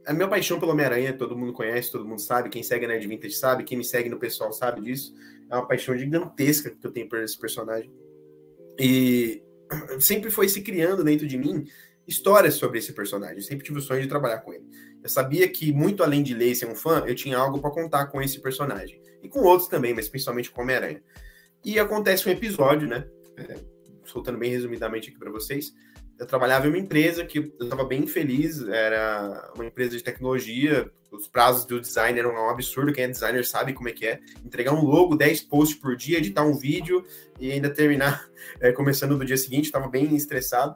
[0.07, 3.05] a minha paixão pelo Homem-Aranha, todo mundo conhece, todo mundo sabe, quem segue a Nerd
[3.05, 5.13] Vintage sabe, quem me segue no pessoal sabe disso.
[5.51, 7.91] É uma paixão gigantesca que eu tenho por esse personagem.
[8.79, 9.43] E
[9.99, 11.65] sempre foi se criando dentro de mim
[12.07, 13.35] histórias sobre esse personagem.
[13.35, 14.63] Eu sempre tive o sonho de trabalhar com ele.
[15.03, 17.69] Eu sabia que, muito além de ler e ser um fã, eu tinha algo para
[17.69, 19.01] contar com esse personagem.
[19.21, 21.03] E com outros também, mas principalmente com Homem-Aranha.
[21.65, 23.05] E acontece um episódio, né?
[23.35, 23.57] É,
[24.05, 25.73] soltando bem resumidamente aqui para vocês.
[26.19, 30.91] Eu trabalhava em uma empresa que eu estava bem feliz, era uma empresa de tecnologia,
[31.11, 34.19] os prazos do design eram um absurdo, quem é designer sabe como é que é.
[34.43, 37.05] Entregar um logo, 10 posts por dia, editar um vídeo
[37.39, 38.27] e ainda terminar
[38.59, 40.75] é, começando no dia seguinte, estava bem estressado.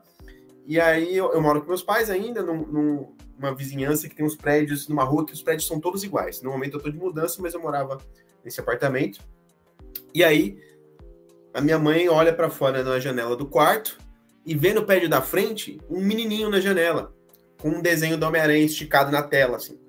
[0.68, 4.36] E aí eu, eu, moro com meus pais ainda, num, numa vizinhança que tem uns
[4.36, 6.42] prédios, numa rua que os prédios são todos iguais.
[6.42, 7.98] No momento eu tô de mudança, mas eu morava
[8.44, 9.20] nesse apartamento.
[10.14, 10.60] E aí
[11.54, 13.98] a minha mãe olha para fora na janela do quarto
[14.46, 17.14] e vê no prédio da frente um menininho na janela,
[17.60, 19.80] com um desenho do Homem-Aranha esticado na tela, assim.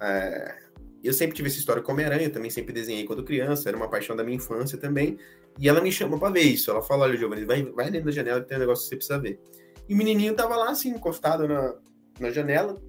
[0.00, 0.56] É,
[1.02, 4.16] eu sempre tive essa história com Homem-Aranha, também sempre desenhei quando criança, era uma paixão
[4.16, 5.18] da minha infância também.
[5.58, 6.70] E ela me chama para ver isso.
[6.70, 9.18] Ela fala: Olha, Giovanni, vai, vai dentro da janela tem um negócio que você precisa
[9.18, 9.40] ver.
[9.88, 11.74] E o menininho tava lá, assim, encostado na,
[12.20, 12.80] na janela,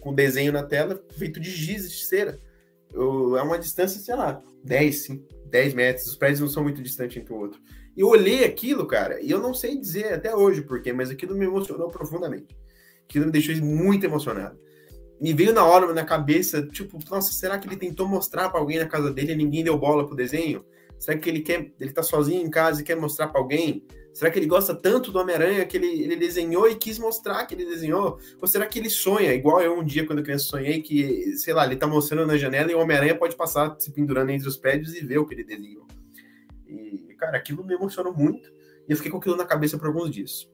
[0.00, 2.38] com desenho na tela, feito de giz de cera.
[2.92, 6.06] Eu, é uma distância, sei lá, 10, 5, 10 metros.
[6.06, 7.60] Os prédios não são muito distantes um do outro.
[7.96, 11.44] Eu olhei aquilo, cara, e eu não sei dizer até hoje porquê, mas aquilo me
[11.44, 12.56] emocionou profundamente.
[13.04, 14.58] Aquilo me deixou muito emocionado.
[15.20, 18.78] Me veio na hora na cabeça, tipo, nossa, será que ele tentou mostrar para alguém
[18.78, 20.64] na casa dele e ninguém deu bola pro desenho?
[20.98, 23.84] Será que ele quer, ele tá sozinho em casa e quer mostrar para alguém?
[24.12, 27.54] Será que ele gosta tanto do Homem-Aranha que ele, ele desenhou e quis mostrar que
[27.54, 28.18] ele desenhou?
[28.40, 31.66] Ou será que ele sonha, igual eu um dia quando criança sonhei, que, sei lá,
[31.66, 34.94] ele tá mostrando na janela e o Homem-Aranha pode passar se pendurando entre os prédios
[34.94, 35.86] e ver o que ele desenhou?
[36.68, 38.52] E, cara, aquilo me emocionou muito
[38.88, 40.50] e eu fiquei com aquilo na cabeça por alguns dias.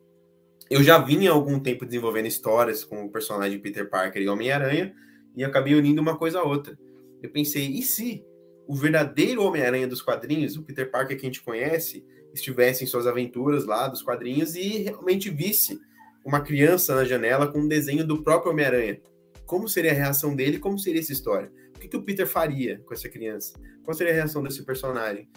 [0.69, 4.95] Eu já vinha há algum tempo desenvolvendo histórias com o personagem Peter Parker e Homem-Aranha
[5.35, 6.79] e acabei unindo uma coisa a outra.
[7.23, 8.23] Eu pensei, e se
[8.67, 12.05] o verdadeiro Homem-Aranha dos quadrinhos, o Peter Parker que a gente conhece,
[12.35, 15.81] estivesse em suas aventuras lá dos quadrinhos e realmente visse
[16.23, 19.01] uma criança na janela com um desenho do próprio Homem-Aranha.
[19.47, 20.59] Como seria a reação dele?
[20.59, 21.51] Como seria essa história?
[21.75, 23.59] O que, que o Peter faria com essa criança?
[23.83, 25.31] Qual seria a reação desse personagem?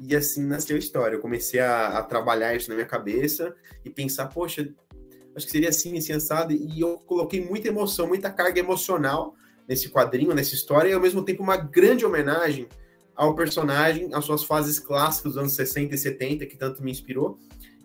[0.00, 1.16] E assim nasceu a história.
[1.16, 3.54] Eu comecei a, a trabalhar isso na minha cabeça
[3.84, 4.68] e pensar, poxa,
[5.36, 6.52] acho que seria assim, assim, assado.
[6.52, 9.34] E eu coloquei muita emoção, muita carga emocional
[9.68, 12.68] nesse quadrinho, nessa história, e ao mesmo tempo uma grande homenagem
[13.14, 17.38] ao personagem, às suas fases clássicas dos anos 60 e 70, que tanto me inspirou,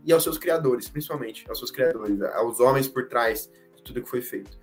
[0.03, 4.09] e aos seus criadores, principalmente, aos seus criadores, aos homens por trás de tudo que
[4.09, 4.57] foi feito.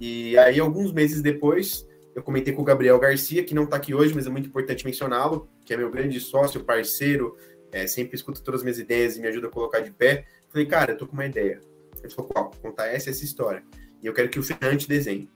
[0.00, 3.94] E aí, alguns meses depois, eu comentei com o Gabriel Garcia, que não está aqui
[3.94, 7.36] hoje, mas é muito importante mencioná-lo, que é meu grande sócio, parceiro,
[7.72, 10.24] é, sempre escuta todas as minhas ideias e me ajuda a colocar de pé.
[10.48, 11.60] Falei, cara, eu tô com uma ideia.
[12.02, 12.50] Ele falou, qual?
[12.62, 13.62] Contar essa essa história.
[14.00, 15.28] E eu quero que o Ferrante desenhe.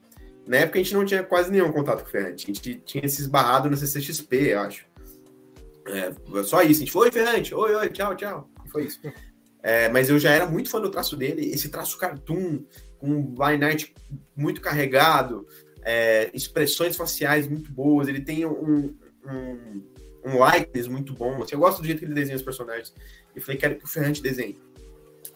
[0.47, 2.45] Na época a gente não tinha quase nenhum contato com o Ferrante.
[2.45, 4.87] A gente tinha se esbarrado no CCXP, eu acho.
[5.87, 6.81] É, só isso.
[6.83, 8.49] A gente foi, oi, Ferrante, oi, oi, tchau, tchau.
[8.65, 9.01] E foi isso.
[9.63, 12.65] É, mas eu já era muito fã do traço dele, esse traço cartoon,
[12.99, 13.91] com um line art
[14.35, 15.47] muito carregado,
[15.83, 19.83] é, expressões faciais muito boas, ele tem um, um,
[20.25, 21.43] um likeness muito bom.
[21.43, 22.95] Assim, eu gosto do jeito que ele desenha os personagens.
[23.35, 24.59] E falei, quero que o Ferrante desenhe.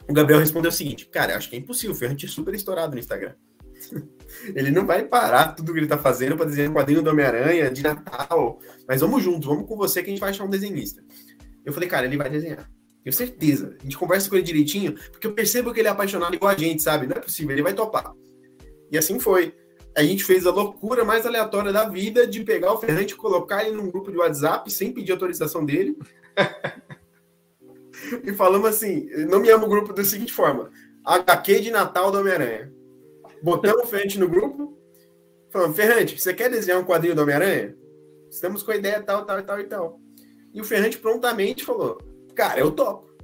[0.08, 2.92] O Gabriel respondeu o seguinte: Cara, acho que é impossível, o Ferrante é super estourado
[2.92, 3.34] no Instagram.
[4.54, 7.70] Ele não vai parar tudo que ele tá fazendo para desenhar um quadrinho do Homem-Aranha
[7.70, 8.58] de Natal.
[8.88, 11.04] Mas vamos juntos, vamos com você que a gente vai achar um desenhista.
[11.64, 12.68] Eu falei, cara, ele vai desenhar.
[13.02, 13.76] Tenho certeza.
[13.78, 16.58] A gente conversa com ele direitinho, porque eu percebo que ele é apaixonado igual a
[16.58, 17.06] gente, sabe?
[17.06, 18.12] Não é possível, ele vai topar.
[18.90, 19.54] E assim foi.
[19.96, 23.64] A gente fez a loucura mais aleatória da vida de pegar o Ferrante e colocar
[23.64, 25.96] ele num grupo de WhatsApp sem pedir autorização dele.
[28.24, 30.70] e falamos assim: nomeamos o grupo da seguinte forma:
[31.04, 32.72] HQ de Natal do Homem-Aranha.
[33.40, 34.76] Botamos o Ferrante no grupo,
[35.50, 37.76] falando: Ferrante, você quer desenhar um quadrinho do Homem-Aranha?
[38.28, 40.00] Estamos com a ideia tal, tal e tal e tal.
[40.52, 41.98] E o Ferrante prontamente falou:
[42.34, 43.14] Cara, eu topo.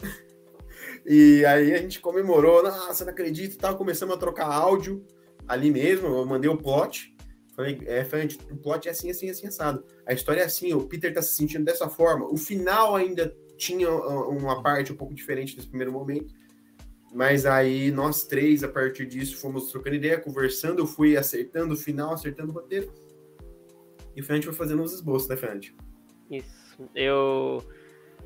[1.04, 3.76] e aí a gente comemorou, nossa, não acredito tal.
[3.76, 5.04] Começamos a trocar áudio
[5.46, 6.08] ali mesmo.
[6.08, 7.14] Eu mandei o plot.
[7.54, 9.84] Falei, é, Ferrante, o plot é assim, assim, assim, assado.
[10.04, 12.26] A história é assim, o Peter tá se sentindo dessa forma.
[12.26, 16.34] O final ainda tinha uma parte um pouco diferente desse primeiro momento.
[17.14, 20.80] Mas aí nós três, a partir disso, fomos trocando ideia, conversando.
[20.80, 22.92] Eu fui acertando o final, acertando o roteiro.
[24.16, 25.76] E o Ferrante foi fazendo os esboços, né, Ferrante?
[26.28, 26.88] Isso.
[26.92, 27.62] Eu,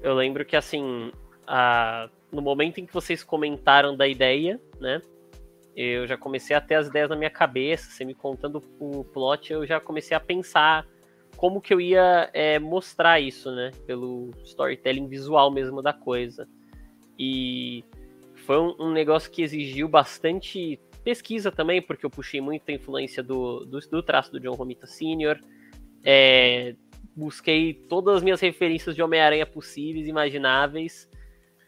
[0.02, 1.12] eu lembro que, assim,
[1.46, 5.02] a, no momento em que vocês comentaram da ideia, né?
[5.80, 9.52] Eu já comecei a ter as ideias na minha cabeça, você me contando o plot,
[9.52, 10.84] eu já comecei a pensar
[11.36, 13.70] como que eu ia é, mostrar isso, né?
[13.86, 16.48] Pelo storytelling visual mesmo da coisa.
[17.16, 17.84] E
[18.34, 23.64] foi um, um, negócio que exigiu bastante pesquisa também, porque eu puxei muita influência do,
[23.64, 25.40] do, do traço do John Romita Sr.,
[26.02, 26.74] é,
[27.14, 31.08] busquei todas as minhas referências de Homem-Aranha possíveis, imagináveis.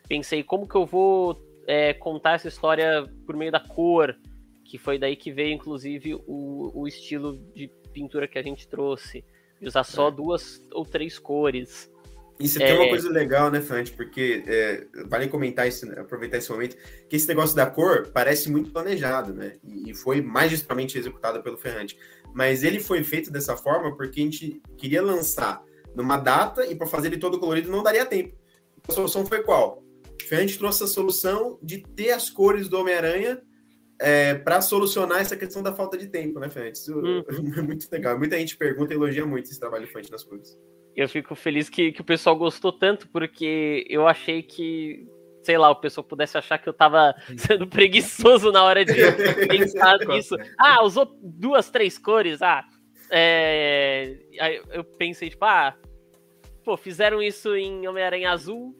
[0.09, 4.17] Pensei como que eu vou é, contar essa história por meio da cor,
[4.65, 9.25] que foi daí que veio, inclusive, o, o estilo de pintura que a gente trouxe.
[9.61, 10.11] De usar só é.
[10.11, 11.89] duas ou três cores.
[12.41, 12.67] Isso é...
[12.67, 13.93] tem uma coisa legal, né, Fante?
[13.93, 16.77] Porque é, vale comentar isso, aproveitar esse momento,
[17.09, 19.59] que esse negócio da cor parece muito planejado, né?
[19.63, 21.97] E, e foi magistralmente executado pelo Ferrante.
[22.35, 25.63] Mas ele foi feito dessa forma porque a gente queria lançar
[25.95, 28.35] numa data e para fazer ele todo colorido não daria tempo.
[28.89, 29.85] A solução foi qual?
[30.29, 33.41] Gente trouxe a solução de ter as cores do Homem-Aranha
[34.01, 36.75] é, para solucionar essa questão da falta de tempo, né, Fernando?
[36.75, 37.23] Isso hum.
[37.57, 38.19] é muito legal.
[38.19, 40.59] Muita gente pergunta e elogia muito esse trabalho de Fante nas cores.
[40.97, 45.07] Eu fico feliz que, que o pessoal gostou tanto, porque eu achei que
[45.43, 48.95] sei lá, o pessoal pudesse achar que eu tava sendo preguiçoso na hora de
[49.49, 50.37] pensar nisso.
[50.59, 52.43] Ah, usou duas, três cores.
[52.43, 52.65] Ah,
[53.11, 54.19] é...
[54.39, 55.75] Aí eu pensei, tipo, ah,
[56.65, 58.75] pô, fizeram isso em Homem-Aranha Azul,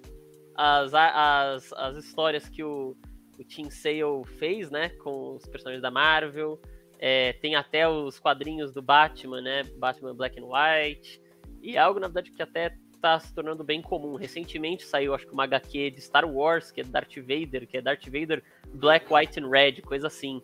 [0.61, 2.95] as, as, as histórias que o,
[3.39, 6.61] o Tim Sale fez, né, com os personagens da Marvel.
[6.99, 11.21] É, tem até os quadrinhos do Batman, né, Batman Black and White.
[11.63, 14.17] E algo, na verdade, que até tá se tornando bem comum.
[14.17, 17.81] Recentemente saiu, acho que uma HQ de Star Wars, que é Darth Vader, que é
[17.81, 18.43] Darth Vader
[18.75, 20.43] Black, White and Red, coisa assim.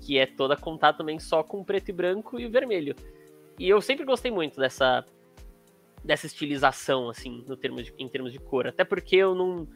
[0.00, 2.96] Que é toda contada também só com preto e branco e vermelho.
[3.56, 5.06] E eu sempre gostei muito dessa
[6.04, 8.66] dessa estilização, assim, no termo de, em termos de cor.
[8.66, 9.66] Até porque eu não,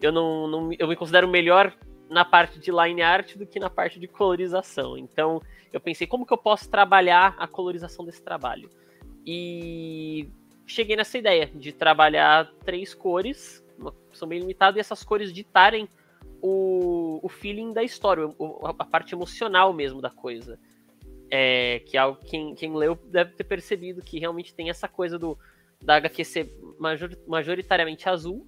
[0.00, 0.70] eu não, não.
[0.78, 1.74] Eu me considero melhor
[2.10, 4.98] na parte de line art do que na parte de colorização.
[4.98, 8.70] Então, eu pensei, como que eu posso trabalhar a colorização desse trabalho?
[9.26, 10.28] E
[10.66, 15.88] cheguei nessa ideia de trabalhar três cores, uma opção bem limitada, e essas cores ditarem
[16.40, 20.58] o, o feeling da história, o, a parte emocional mesmo da coisa.
[21.30, 24.88] É, que é algo que quem, quem leu deve ter percebido que realmente tem essa
[24.88, 25.38] coisa do
[25.80, 28.46] da HQ ser major, majoritariamente azul,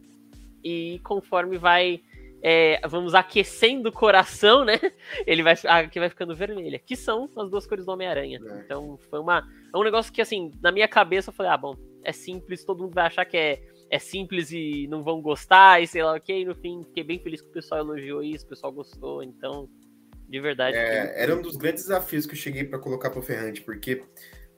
[0.63, 2.03] e conforme vai
[2.43, 4.79] é, vamos aquecendo o coração, né?
[5.27, 8.41] Ele vai, a HQ vai ficando vermelha, que são as duas cores do Homem-Aranha.
[8.43, 8.61] É.
[8.61, 11.77] Então foi uma, é um negócio que, assim, na minha cabeça eu falei, ah, bom,
[12.03, 15.87] é simples, todo mundo vai achar que é, é simples e não vão gostar, e
[15.87, 18.49] sei lá o que, no fim fiquei bem feliz que o pessoal elogiou isso, o
[18.49, 19.69] pessoal gostou, então,
[20.29, 20.77] de verdade.
[20.77, 24.03] É, era um dos grandes desafios que eu cheguei para colocar pro Ferrante, porque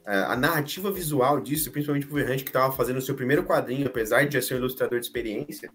[0.05, 4.27] a narrativa visual disso, principalmente pro Ferrante que estava fazendo o seu primeiro quadrinho, apesar
[4.27, 5.71] de já ser um ilustrador de experiência,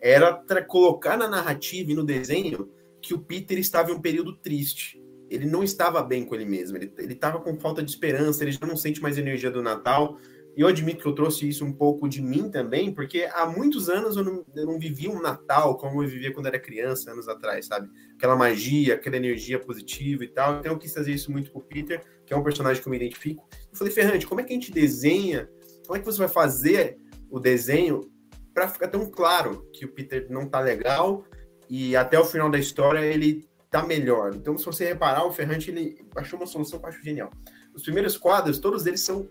[0.00, 0.34] era
[0.66, 5.02] colocar na narrativa e no desenho que o Peter estava em um período triste.
[5.30, 8.66] Ele não estava bem com ele mesmo, ele estava com falta de esperança, ele já
[8.66, 10.18] não sente mais energia do Natal,
[10.56, 13.88] e eu admito que eu trouxe isso um pouco de mim também, porque há muitos
[13.88, 17.28] anos eu não, eu não vivia um Natal como eu vivia quando era criança, anos
[17.28, 17.88] atrás, sabe?
[18.16, 20.58] Aquela magia, aquela energia positiva e tal.
[20.58, 22.96] Então eu quis trazer isso muito pro Peter, que é um personagem que eu me
[22.96, 23.44] identifico.
[23.72, 25.50] Eu falei, Ferrante, como é que a gente desenha?
[25.84, 26.96] Como é que você vai fazer
[27.28, 28.08] o desenho
[28.54, 31.24] para ficar tão claro que o Peter não tá legal
[31.68, 34.32] e até o final da história ele tá melhor?
[34.32, 37.32] Então, se você reparar, o Ferrante ele achou uma solução que eu acho genial.
[37.74, 39.28] Os primeiros quadros, todos eles são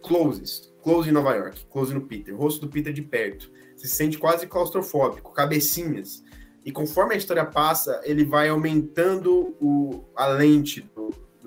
[0.00, 0.72] closes.
[0.84, 3.50] Close em Nova York, close no Peter, rosto do Peter de perto.
[3.74, 6.22] Se sente quase claustrofóbico, cabecinhas.
[6.64, 10.88] E conforme a história passa, ele vai aumentando o, a lente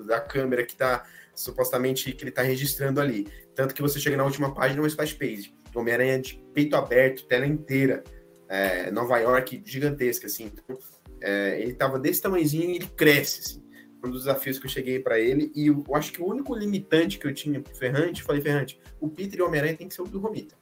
[0.06, 3.26] da câmera que está supostamente que ele está registrando ali.
[3.54, 5.54] Tanto que você chega na última página, uma splash page.
[5.74, 8.04] Homem-Aranha de peito aberto, tela inteira.
[8.48, 10.52] É, Nova York gigantesca, assim.
[10.52, 10.78] Então,
[11.20, 13.62] é, ele estava desse tamanhozinho e ele cresce, assim.
[14.04, 17.18] um dos desafios que eu cheguei para ele, e eu acho que o único limitante
[17.18, 20.02] que eu tinha pro Ferrante, falei, Ferrante, o Peter e o Homem-Aranha tem que ser
[20.02, 20.54] o do Romita.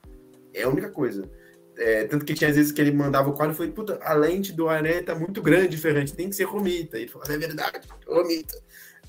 [0.55, 1.29] É a única coisa.
[1.77, 4.13] É, tanto que tinha às vezes que ele mandava o quadro e falei, puta, a
[4.15, 6.99] lente do Aranha tá muito grande, Ferrante, tem que ser Romita.
[6.99, 8.57] E ele falou, é verdade, Romita.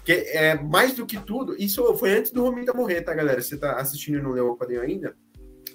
[0.04, 3.42] Porque é mais do que tudo, isso foi antes do Romita morrer, tá, galera?
[3.42, 5.16] Você tá assistindo e não leu o quadrinho ainda?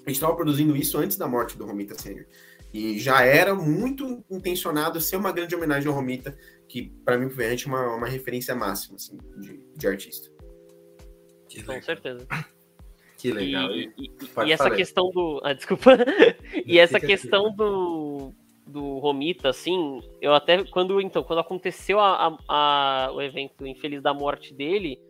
[0.05, 2.27] A gente tava produzindo isso antes da morte do Romita Senior.
[2.73, 6.37] E já era muito intencionado ser uma grande homenagem ao Romita,
[6.69, 10.31] que para mim, Ferrante, é uma, uma referência máxima assim, de, de artista.
[11.65, 12.29] Com certeza.
[13.17, 13.71] Que legal.
[13.73, 14.11] E, e,
[14.47, 15.41] e essa questão do.
[15.43, 15.97] Ah, desculpa.
[16.67, 18.35] e essa questão do,
[18.69, 20.65] do Romita, assim, eu até.
[20.65, 25.01] Quando, então, quando aconteceu a, a, a, o evento infeliz da morte dele,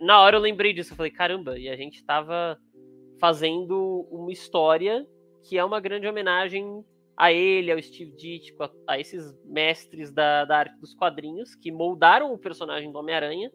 [0.00, 0.92] na hora eu lembrei disso.
[0.92, 2.58] Eu falei, caramba, e a gente tava
[3.18, 5.06] fazendo uma história
[5.42, 6.84] que é uma grande homenagem
[7.16, 11.70] a ele, ao Steve Ditko, a, a esses mestres da, da arte dos quadrinhos que
[11.70, 13.50] moldaram o personagem do Homem-Aranha.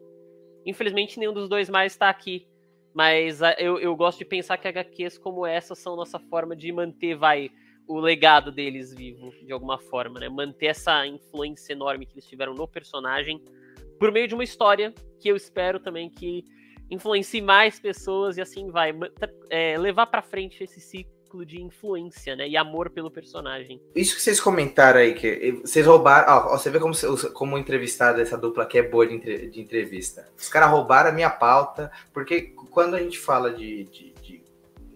[0.64, 2.46] Infelizmente, nenhum dos dois mais está aqui.
[2.94, 6.72] Mas a, eu, eu gosto de pensar que HQs como essa são nossa forma de
[6.72, 7.50] manter, vai,
[7.86, 10.28] o legado deles vivo, de alguma forma, né?
[10.28, 13.42] Manter essa influência enorme que eles tiveram no personagem
[13.98, 16.44] por meio de uma história que eu espero também que
[16.90, 18.92] influencie mais pessoas e assim vai.
[19.50, 22.48] É, levar para frente esse ciclo de influência, né?
[22.48, 23.80] E amor pelo personagem.
[23.94, 26.32] Isso que vocês comentaram aí, que vocês roubaram.
[26.32, 26.94] Ó, você vê como,
[27.32, 30.28] como entrevistado essa dupla aqui é boa de, de entrevista.
[30.36, 34.44] Os caras roubaram a minha pauta, porque quando a gente fala de, de, de,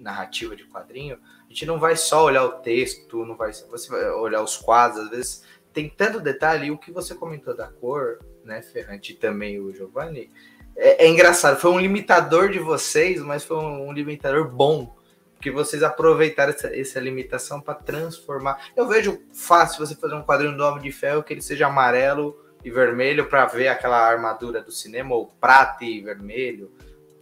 [0.00, 4.10] narrativa de quadrinho, a gente não vai só olhar o texto, não vai, você vai
[4.10, 8.18] olhar os quadros, às vezes tem tanto detalhe, e o que você comentou da cor,
[8.44, 10.30] né, Ferrante, e também o Giovanni,
[10.76, 14.96] é, é, engraçado, foi um limitador de vocês, mas foi um, um limitador bom,
[15.40, 18.62] que vocês aproveitaram essa, essa limitação para transformar.
[18.76, 22.38] Eu vejo fácil você fazer um quadrinho do Homem de Ferro que ele seja amarelo
[22.62, 26.70] e vermelho para ver aquela armadura do cinema, ou prata e vermelho,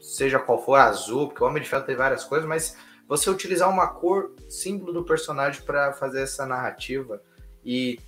[0.01, 2.77] seja qual for, azul, porque o Homem de Ferro tem várias coisas, mas
[3.07, 7.23] você utilizar uma cor símbolo do personagem para fazer essa narrativa
[7.65, 7.99] e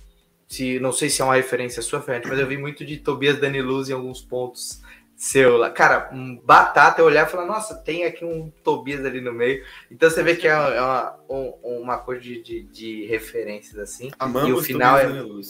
[0.47, 3.39] se não sei se é uma referência sua, Fernanda, mas eu vi muito de Tobias
[3.39, 4.81] Daniluz em alguns pontos
[5.21, 5.69] seu lá.
[5.69, 9.63] Cara, um batata, eu olhar e falar, nossa, tem aqui um Tobias ali no meio.
[9.89, 11.15] Então você vê que é uma,
[11.63, 14.11] uma coisa de, de, de referências assim.
[14.17, 15.07] Amamos e o final é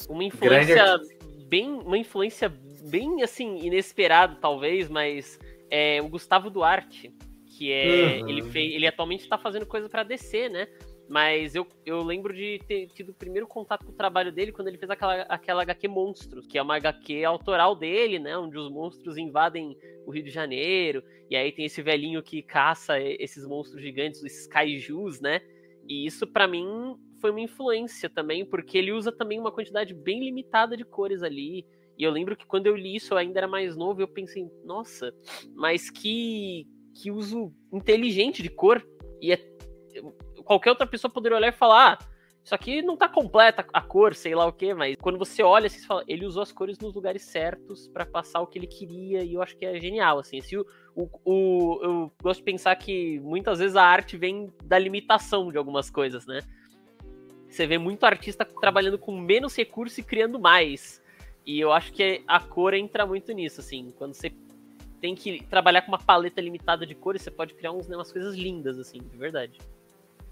[0.09, 0.99] uma influência
[1.47, 2.49] bem, uma influência
[2.83, 5.39] bem assim inesperada talvez, mas
[5.71, 7.11] é o Gustavo Duarte,
[7.47, 8.29] que é uhum.
[8.29, 10.67] ele fez, ele atualmente está fazendo coisa para descer, né?
[11.09, 14.69] Mas eu, eu lembro de ter tido o primeiro contato com o trabalho dele quando
[14.69, 18.37] ele fez aquela, aquela HQ Monstros, que é uma HQ autoral dele, né?
[18.37, 21.03] Onde os monstros invadem o Rio de Janeiro.
[21.29, 25.41] E aí tem esse velhinho que caça esses monstros gigantes, esses kaijus, né?
[25.87, 30.23] E isso para mim foi uma influência também, porque ele usa também uma quantidade bem
[30.23, 31.65] limitada de cores ali.
[31.97, 34.49] E eu lembro que quando eu li isso, eu ainda era mais novo, eu pensei,
[34.63, 35.13] nossa,
[35.53, 38.85] mas que, que uso inteligente de cor.
[39.21, 39.39] E é
[40.43, 42.05] qualquer outra pessoa poderia olhar e falar: ah,
[42.43, 45.69] isso aqui não tá completa a cor, sei lá o que, mas quando você olha,
[45.69, 49.23] você fala, ele usou as cores nos lugares certos para passar o que ele queria,
[49.23, 50.39] e eu acho que é genial, assim.
[50.39, 50.65] Assim, o,
[50.95, 55.57] o, o, eu gosto de pensar que muitas vezes a arte vem da limitação de
[55.57, 56.41] algumas coisas, né?
[57.47, 61.00] Você vê muito artista trabalhando com menos recurso e criando mais.
[61.45, 63.93] E eu acho que a cor entra muito nisso, assim.
[63.97, 64.31] Quando você
[65.01, 68.11] tem que trabalhar com uma paleta limitada de cores, você pode criar uns, né, umas
[68.11, 69.59] coisas lindas, assim, de verdade.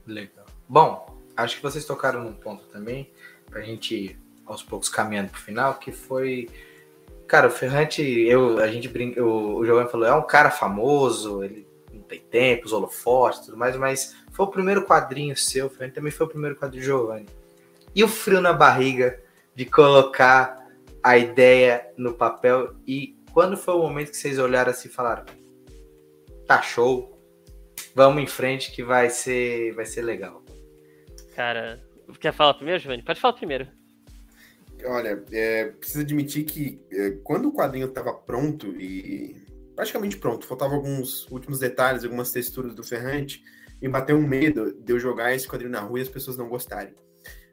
[0.06, 0.46] Legal.
[0.68, 3.12] Bom, acho que vocês tocaram num ponto também,
[3.50, 6.48] pra gente aos poucos caminhando pro final, que foi.
[7.28, 11.44] Cara, o Ferrante, eu, a gente brinca, o, o Giovanni falou, é um cara famoso,
[11.44, 15.68] ele não tem tempo, os holofotes e tudo mais, mas foi o primeiro quadrinho seu,
[15.68, 17.28] o Ferrante também foi o primeiro quadrinho do Giovanni.
[17.94, 19.22] E o frio na barriga
[19.56, 20.59] de colocar
[21.04, 25.26] a ideia no papel e quando foi o momento que vocês olharam assim e falaram,
[26.46, 27.18] tá show,
[27.96, 30.44] vamos em frente que vai ser, vai ser legal.
[31.36, 31.82] Cara,
[32.20, 33.04] quer falar primeiro, Giovanni?
[33.04, 33.68] Pode falar primeiro.
[34.86, 39.36] Olha, é, preciso admitir que é, quando o quadrinho estava pronto e
[39.76, 43.44] praticamente pronto, faltavam alguns últimos detalhes, algumas texturas do Ferrante,
[43.82, 46.50] me bateu um medo de eu jogar esse quadrinho na rua e as pessoas não
[46.50, 46.94] gostarem.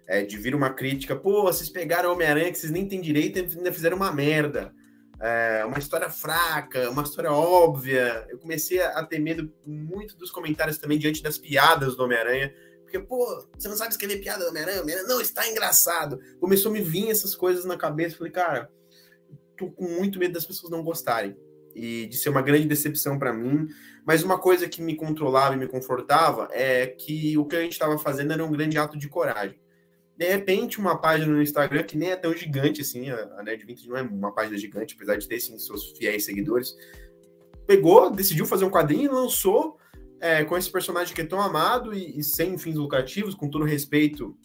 [0.09, 3.43] É, de vir uma crítica, pô, vocês pegaram Homem-Aranha que vocês nem têm direito e
[3.43, 4.73] ainda fizeram uma merda
[5.21, 8.27] é, uma história fraca, uma história óbvia.
[8.29, 12.53] Eu comecei a ter medo muito dos comentários também diante das piadas do Homem-Aranha.
[12.83, 14.83] Porque, pô, você não sabe escrever piada do Homem-Aranha?
[14.83, 16.19] Homem não, está engraçado.
[16.39, 18.17] Começou a me vir essas coisas na cabeça.
[18.17, 18.71] Falei, cara,
[19.57, 21.37] tô com muito medo das pessoas não gostarem.
[21.75, 23.67] E de ser uma grande decepção para mim.
[24.07, 27.73] Mas uma coisa que me controlava e me confortava é que o que a gente
[27.73, 29.59] estava fazendo era um grande ato de coragem.
[30.17, 33.89] De repente, uma página no Instagram que nem é tão gigante assim, a, Nerd Vintage
[33.89, 36.75] não é uma página gigante, apesar de ter sim seus fiéis seguidores,
[37.67, 39.79] pegou, decidiu fazer um quadrinho e lançou
[40.21, 43.64] é, com esse personagem que é tão amado e, e sem fins lucrativos, com todo
[43.64, 44.37] respeito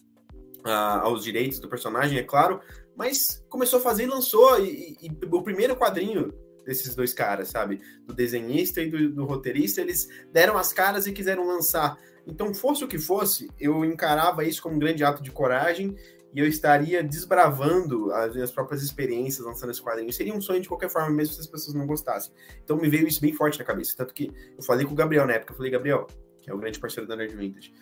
[0.66, 2.60] uh, aos direitos do personagem, é claro,
[2.96, 4.62] mas começou a fazer e lançou.
[4.62, 6.32] E, e, e, o primeiro quadrinho
[6.64, 7.80] desses dois caras, sabe?
[8.06, 11.98] Do desenhista e do, do, roteirista, eles deram as caras e quiseram lançar.
[12.26, 15.96] Então, fosse o que fosse, eu encarava isso como um grande ato de coragem
[16.34, 20.12] e eu estaria desbravando as minhas próprias experiências lançando esse quadrinho.
[20.12, 22.32] Seria um sonho de qualquer forma, mesmo se as pessoas não gostassem.
[22.62, 23.94] Então, me veio isso bem forte na cabeça.
[23.96, 26.06] Tanto que eu falei com o Gabriel na época, eu falei, Gabriel,
[26.40, 27.72] que é o grande parceiro da Nerd Vintage,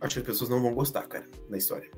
[0.00, 1.90] acho que as pessoas não vão gostar, cara, da história.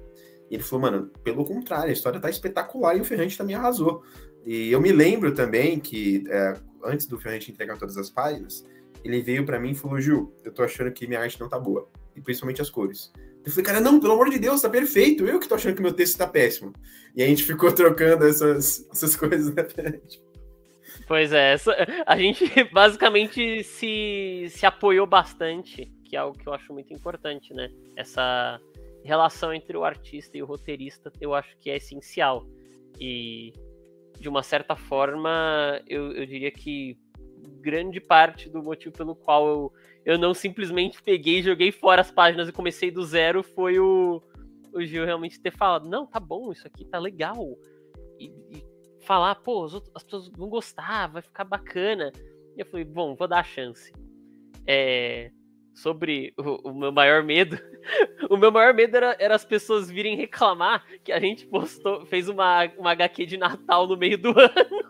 [0.50, 4.02] E ele falou, mano, pelo contrário, a história tá espetacular e o Ferrante também arrasou.
[4.46, 8.66] E eu me lembro também que, é, antes do Ferrante entregar todas as páginas,
[9.04, 11.58] ele veio para mim e falou, Gil, eu tô achando que minha arte não tá
[11.58, 11.88] boa.
[12.16, 13.12] E principalmente as cores.
[13.44, 15.24] Eu falei, cara, não, pelo amor de Deus, tá perfeito.
[15.26, 16.72] Eu que tô achando que meu texto tá péssimo.
[17.14, 19.66] E a gente ficou trocando essas, essas coisas, né?
[21.06, 21.74] Pois é, essa,
[22.06, 27.54] a gente basicamente se, se apoiou bastante, que é algo que eu acho muito importante,
[27.54, 27.70] né?
[27.96, 28.60] Essa
[29.04, 32.46] relação entre o artista e o roteirista eu acho que é essencial.
[33.00, 33.52] E
[34.18, 36.98] de uma certa forma, eu, eu diria que
[37.60, 39.72] grande parte do motivo pelo qual eu,
[40.04, 44.22] eu não simplesmente peguei, joguei fora as páginas e comecei do zero foi o,
[44.72, 47.56] o Gil realmente ter falado: não, tá bom, isso aqui tá legal.
[48.18, 48.64] E, e
[49.04, 52.12] falar, pô, as, as, pessoas vão gostar, vai ficar bacana.
[52.56, 53.92] E eu falei: bom, vou dar a chance.
[54.66, 55.30] É,
[55.78, 57.58] sobre o, o, meu maior medo.
[58.28, 62.28] o meu maior medo era, era, as pessoas virem reclamar que a gente postou, fez
[62.28, 64.88] uma, uma HQ de Natal no meio do ano.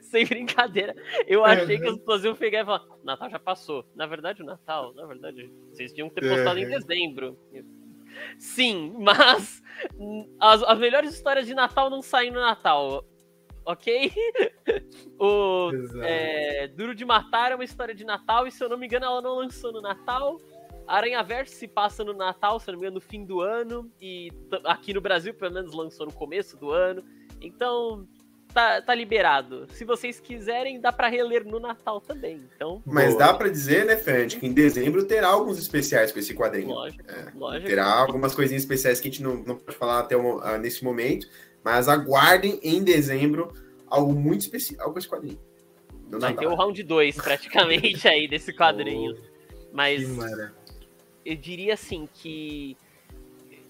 [0.00, 0.94] Sem brincadeira.
[1.26, 3.84] Eu achei que as pessoas iam pegar e falar: Natal já passou.
[3.94, 7.36] Na verdade, o Natal, na verdade, vocês tinham que ter postado em dezembro.
[8.38, 9.62] Sim, mas
[10.40, 13.04] as, as melhores histórias de Natal não saem no Natal
[13.64, 14.12] ok?
[15.18, 15.70] o
[16.02, 19.06] é, Duro de Matar é uma história de Natal e, se eu não me engano,
[19.06, 20.40] ela não lançou no Natal.
[20.86, 23.90] Aranha Verso se passa no Natal, se eu não me engano, no fim do ano.
[24.00, 24.30] E
[24.64, 27.02] aqui no Brasil, pelo menos, lançou no começo do ano.
[27.40, 28.06] Então,
[28.52, 29.66] tá, tá liberado.
[29.70, 32.48] Se vocês quiserem, dá para reler no Natal também.
[32.54, 33.18] Então, Mas boa.
[33.18, 36.68] dá para dizer, né, Fred, que em dezembro terá alguns especiais com esse quadrinho.
[36.68, 37.66] Lógico, é, lógico.
[37.66, 40.84] Terá algumas coisinhas especiais que a gente não, não pode falar até o, uh, nesse
[40.84, 41.26] momento.
[41.64, 43.52] Mas aguardem em dezembro
[43.88, 45.40] algo muito especial com esse quadrinho.
[46.10, 49.16] Vai ter o round 2, praticamente, aí, desse quadrinho.
[49.74, 50.04] Oh, Mas
[51.24, 52.76] eu diria assim que.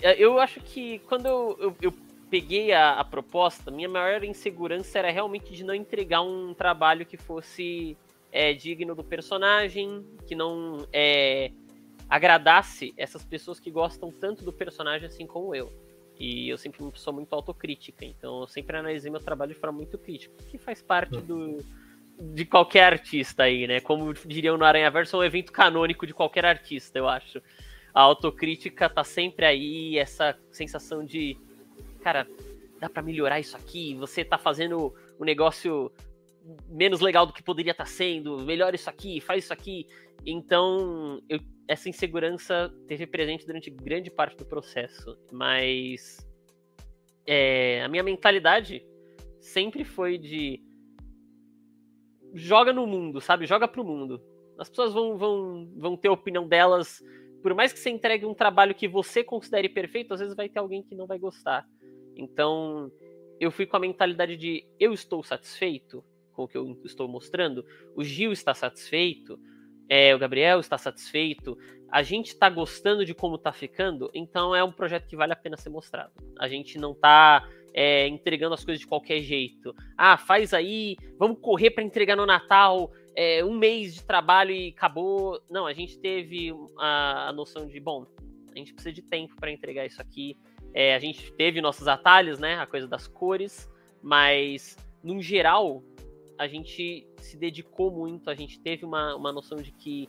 [0.02, 1.94] Eu acho que quando eu, eu, eu
[2.28, 7.16] peguei a, a, proposta, minha maior insegurança era realmente de não entregar um trabalho que
[7.16, 7.96] fosse
[8.30, 11.50] é, digno do personagem, que não é,
[12.06, 15.72] agradasse essas pessoas que gostam tanto do personagem assim como eu.
[16.18, 19.98] E eu sempre sou muito autocrítica, então eu sempre analisei meu trabalho de forma muito
[19.98, 21.58] crítica, que faz parte do,
[22.18, 23.80] de qualquer artista aí, né?
[23.80, 27.42] Como diriam no Aranha Verso, é um evento canônico de qualquer artista, eu acho.
[27.92, 31.36] A autocrítica tá sempre aí, essa sensação de,
[32.02, 32.26] cara,
[32.80, 35.90] dá para melhorar isso aqui, você tá fazendo um negócio
[36.68, 39.86] menos legal do que poderia estar tá sendo, melhora isso aqui, faz isso aqui.
[40.26, 46.26] Então, eu essa insegurança teve presente durante grande parte do processo, mas
[47.26, 48.84] é, a minha mentalidade
[49.40, 50.62] sempre foi de
[52.34, 53.46] joga no mundo, sabe?
[53.46, 54.20] Joga pro mundo.
[54.58, 57.02] As pessoas vão, vão, vão ter a opinião delas.
[57.42, 60.58] Por mais que você entregue um trabalho que você considere perfeito, às vezes vai ter
[60.58, 61.66] alguém que não vai gostar.
[62.16, 62.90] Então,
[63.40, 67.64] eu fui com a mentalidade de eu estou satisfeito com o que eu estou mostrando,
[67.94, 69.38] o Gil está satisfeito,
[69.88, 71.56] é, o Gabriel está satisfeito,
[71.90, 75.36] a gente está gostando de como está ficando, então é um projeto que vale a
[75.36, 76.12] pena ser mostrado.
[76.38, 79.74] A gente não está é, entregando as coisas de qualquer jeito.
[79.96, 84.68] Ah, faz aí, vamos correr para entregar no Natal, é, um mês de trabalho e
[84.68, 85.40] acabou.
[85.48, 88.06] Não, a gente teve a, a noção de, bom,
[88.52, 90.36] a gente precisa de tempo para entregar isso aqui.
[90.72, 92.58] É, a gente teve nossos atalhos, né?
[92.58, 93.70] A coisa das cores,
[94.02, 95.82] mas, no geral,
[96.38, 100.08] a gente se dedicou muito, a gente teve uma, uma noção de que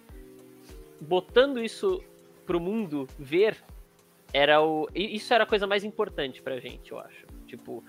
[1.00, 2.04] botando isso
[2.46, 3.64] pro mundo ver
[4.34, 7.26] era o isso era a coisa mais importante pra gente, eu acho.
[7.48, 7.84] Tipo,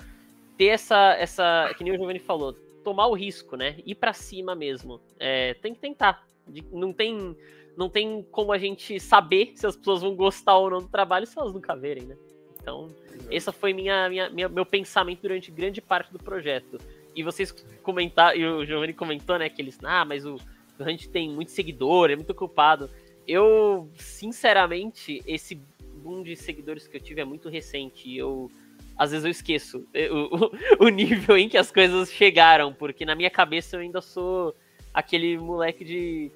[0.57, 2.53] ter essa essa, que nem o Giovanni falou,
[2.85, 3.77] tomar o risco, né?
[3.85, 5.01] Ir para cima mesmo.
[5.19, 6.27] É, tem que tentar.
[6.73, 7.37] Não tem
[7.77, 11.27] não tem como a gente saber se as pessoas vão gostar ou não do trabalho
[11.27, 12.17] se elas nunca verem, né?
[12.61, 12.91] Então,
[13.31, 16.79] esse foi minha, minha, minha, meu pensamento durante grande parte do projeto.
[17.17, 17.51] E vocês
[17.83, 20.39] comentaram, e o Giovanni comentou, né, que eles, ah, mas o
[20.79, 22.91] Hunt tem muito seguidor, é muito ocupado.
[23.27, 25.59] Eu, sinceramente, esse
[26.07, 28.09] boom de seguidores que eu tive é muito recente.
[28.09, 28.51] E eu.
[28.97, 33.15] Às vezes eu esqueço o, o, o nível em que as coisas chegaram, porque na
[33.15, 34.55] minha cabeça eu ainda sou
[34.95, 36.33] aquele moleque de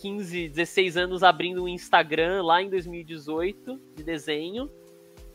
[0.00, 4.70] 15, 16 anos abrindo um Instagram lá em 2018 de desenho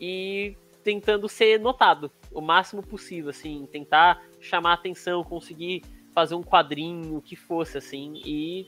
[0.00, 7.16] e tentando ser notado o máximo possível, assim, tentar chamar atenção, conseguir fazer um quadrinho,
[7.16, 8.66] o que fosse, assim, e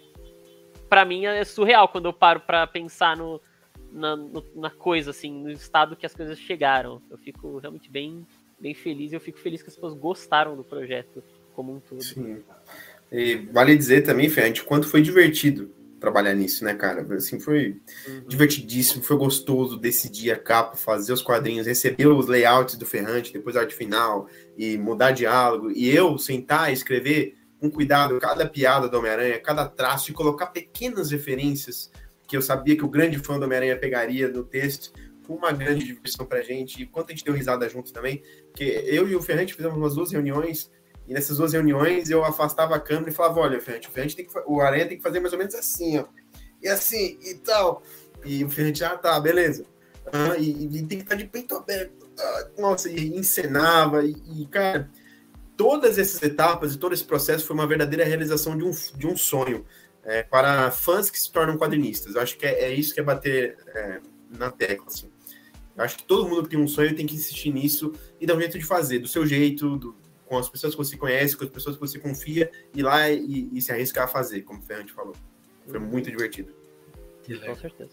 [0.89, 3.41] para mim é surreal quando eu paro para pensar no
[3.91, 7.03] na, no, na, coisa, assim, no estado que as coisas chegaram.
[7.11, 8.27] Eu fico realmente bem,
[8.59, 11.23] bem feliz e eu fico feliz que as pessoas gostaram do projeto
[11.55, 12.03] como um todo.
[12.03, 12.43] Sim.
[13.11, 15.71] E vale dizer também, Ferrante, quanto foi divertido
[16.03, 17.07] trabalhar nisso, né, cara?
[17.15, 18.25] Assim, foi uhum.
[18.27, 23.57] divertidíssimo, foi gostoso decidir a capa, fazer os quadrinhos, receber os layouts do Ferrante, depois
[23.57, 24.29] a arte final
[24.59, 25.71] e mudar diálogo.
[25.71, 30.47] E eu sentar e escrever com cuidado cada piada do Homem-Aranha, cada traço, e colocar
[30.47, 31.89] pequenas referências
[32.27, 34.93] que eu sabia que o grande fã do Homem-Aranha pegaria no texto.
[35.23, 36.83] Foi uma grande diversão pra gente.
[36.83, 38.25] E quanto a gente deu risada juntos também,
[38.57, 40.69] que eu e o Ferrante fizemos umas duas reuniões
[41.13, 44.33] nessas duas reuniões eu afastava a câmera e falava: olha, Ferrante, o, Ferrante tem que,
[44.47, 46.05] o Aranha tem que fazer mais ou menos assim, ó.
[46.63, 47.83] E assim, e tal.
[48.25, 49.65] E o Ferrante, ah, tá, beleza.
[50.13, 52.09] Ah, e, e, tem que estar de peito aberto.
[52.19, 54.05] Ah, nossa, e encenava.
[54.05, 54.91] E, e, cara,
[55.57, 59.17] todas essas etapas e todo esse processo foi uma verdadeira realização de um, de um
[59.17, 59.65] sonho.
[60.05, 62.17] É, para fãs que se tornam quadrinistas.
[62.17, 64.87] Eu acho que é, é isso que é bater é, na tecla.
[64.89, 65.09] Assim.
[65.77, 68.35] Eu acho que todo mundo que tem um sonho tem que insistir nisso e dar
[68.35, 69.97] um jeito de fazer, do seu jeito, do,
[70.33, 73.51] com as pessoas que você conhece, com as pessoas que você confia, ir lá e,
[73.53, 75.15] e se arriscar a fazer, como o Ferrante falou.
[75.67, 75.85] Foi uhum.
[75.85, 76.55] muito divertido.
[77.45, 77.91] Com certeza.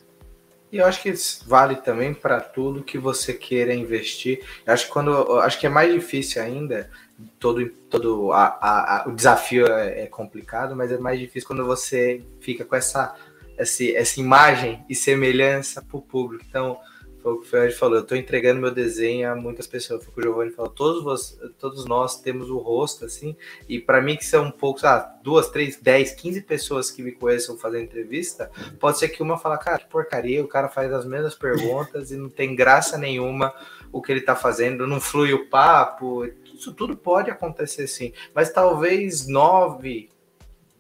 [0.72, 1.14] E eu acho que
[1.46, 4.40] vale também para tudo que você queira investir.
[4.66, 6.90] Eu acho que quando acho que é mais difícil ainda,
[7.38, 11.66] todo, todo a, a, a, o desafio é, é, complicado, mas é mais difícil quando
[11.66, 13.18] você fica com essa,
[13.58, 16.46] essa, essa imagem e semelhança para o público.
[16.48, 16.80] Então,
[17.22, 20.04] foi o que o Fred falou, eu estou entregando meu desenho a muitas pessoas.
[20.04, 23.36] Foi o que o Giovanni falou, todos, todos nós temos o rosto, assim,
[23.68, 27.58] e para mim que são poucos, ah, duas, três, dez, quinze pessoas que me conheçam
[27.58, 28.50] fazendo entrevista,
[28.80, 32.16] pode ser que uma fala, cara, que porcaria, o cara faz as mesmas perguntas e
[32.16, 33.54] não tem graça nenhuma
[33.92, 38.52] o que ele está fazendo, não flui o papo, isso tudo pode acontecer sim, mas
[38.52, 40.10] talvez nove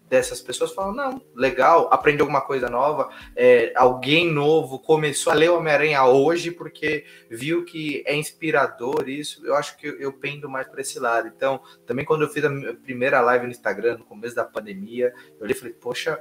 [0.09, 5.49] dessas pessoas falam: não, legal, aprendi alguma coisa nova, é, alguém novo começou a ler
[5.51, 9.45] Homem-Aranha hoje porque viu que é inspirador isso.
[9.45, 11.27] Eu acho que eu, pendo mais para esse lado.
[11.27, 12.49] Então, também quando eu fiz a
[12.83, 16.19] primeira live no Instagram, no começo da pandemia, eu e falei: poxa.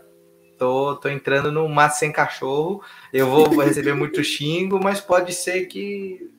[0.57, 2.82] Tô, tô entrando no mato sem cachorro,
[3.12, 6.32] eu vou receber muito xingo, mas pode ser que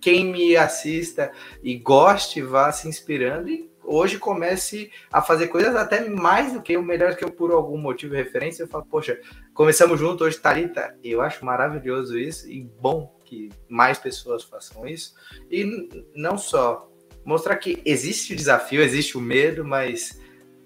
[0.00, 6.08] quem me assista e goste vá se inspirando e hoje comece a fazer coisas até
[6.08, 9.18] mais do que o melhor que eu, por algum motivo de referência, eu falo, poxa,
[9.52, 15.14] começamos junto hoje, Tarita, eu acho maravilhoso isso e bom que mais pessoas façam isso.
[15.50, 16.88] E não só
[17.24, 20.20] mostrar que existe o desafio, existe o medo, mas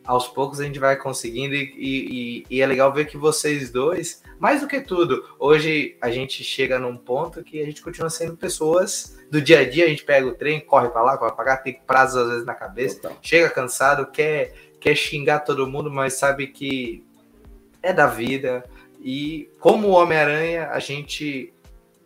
[0.04, 4.22] aos poucos a gente vai conseguindo e, e, e, é legal ver que vocês dois,
[4.38, 8.36] mais do que tudo, hoje a gente chega num ponto que a gente continua sendo
[8.36, 11.44] pessoas do dia a dia, a gente pega o trem, corre para lá, corre para
[11.44, 13.18] cá, tem prazos às vezes na cabeça, Total.
[13.22, 17.02] chega cansado, quer, quer xingar todo mundo, mas sabe que
[17.82, 18.64] é da vida
[19.00, 21.52] e como Homem-Aranha a gente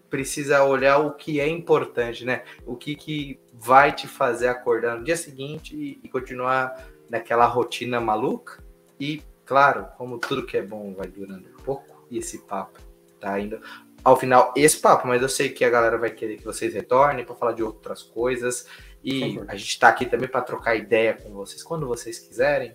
[0.08, 2.42] precisa olhar o que é importante, né?
[2.66, 6.72] O que, que vai te fazer acordar no dia seguinte e, e continuar
[7.08, 8.62] naquela rotina maluca.
[8.98, 12.80] E, claro, como tudo que é bom vai durando pouco, e esse papo
[13.20, 13.60] tá indo
[14.04, 17.24] ao final esse papo, mas eu sei que a galera vai querer que vocês retornem
[17.24, 18.66] para falar de outras coisas.
[19.02, 22.74] E a gente está aqui também para trocar ideia com vocês quando vocês quiserem.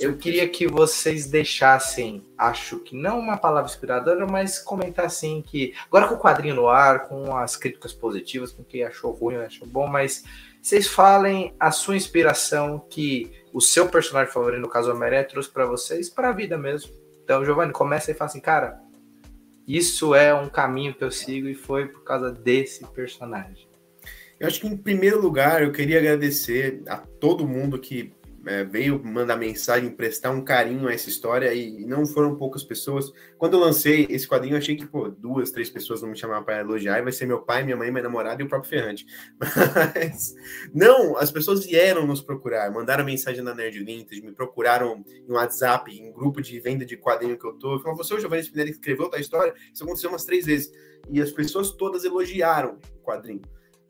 [0.00, 6.08] Eu queria que vocês deixassem, acho que não uma palavra inspiradora, mas comentassem que, agora
[6.08, 9.86] com o quadrinho no ar, com as críticas positivas, com quem achou ruim, achou bom,
[9.86, 10.24] mas
[10.62, 15.64] vocês falem a sua inspiração que o seu personagem favorito, no caso Homem-Aranha, trouxe para
[15.64, 16.92] vocês para a vida mesmo.
[17.22, 18.80] Então, Giovanni, começa e fala assim, cara,
[19.66, 23.68] isso é um caminho que eu sigo e foi por causa desse personagem.
[24.40, 28.12] Eu acho que, em primeiro lugar, eu queria agradecer a todo mundo que
[28.46, 33.12] é, veio mandar mensagem, prestar um carinho a essa história e não foram poucas pessoas.
[33.38, 36.42] Quando eu lancei esse quadrinho, eu achei que pô, duas, três pessoas vão me chamar
[36.42, 39.06] para elogiar e vai ser meu pai, minha mãe, minha namorada e o próprio Ferrante.
[39.40, 40.34] Mas
[40.72, 45.90] não, as pessoas vieram nos procurar, mandaram mensagem na Nerd Vintage, me procuraram em WhatsApp,
[45.90, 47.78] em grupo de venda de quadrinho que eu tô.
[47.78, 49.54] Falaram, você, o Giovanni Spinelli, que escreveu a história?
[49.72, 50.72] Isso aconteceu umas três vezes.
[51.10, 53.42] E as pessoas todas elogiaram o quadrinho.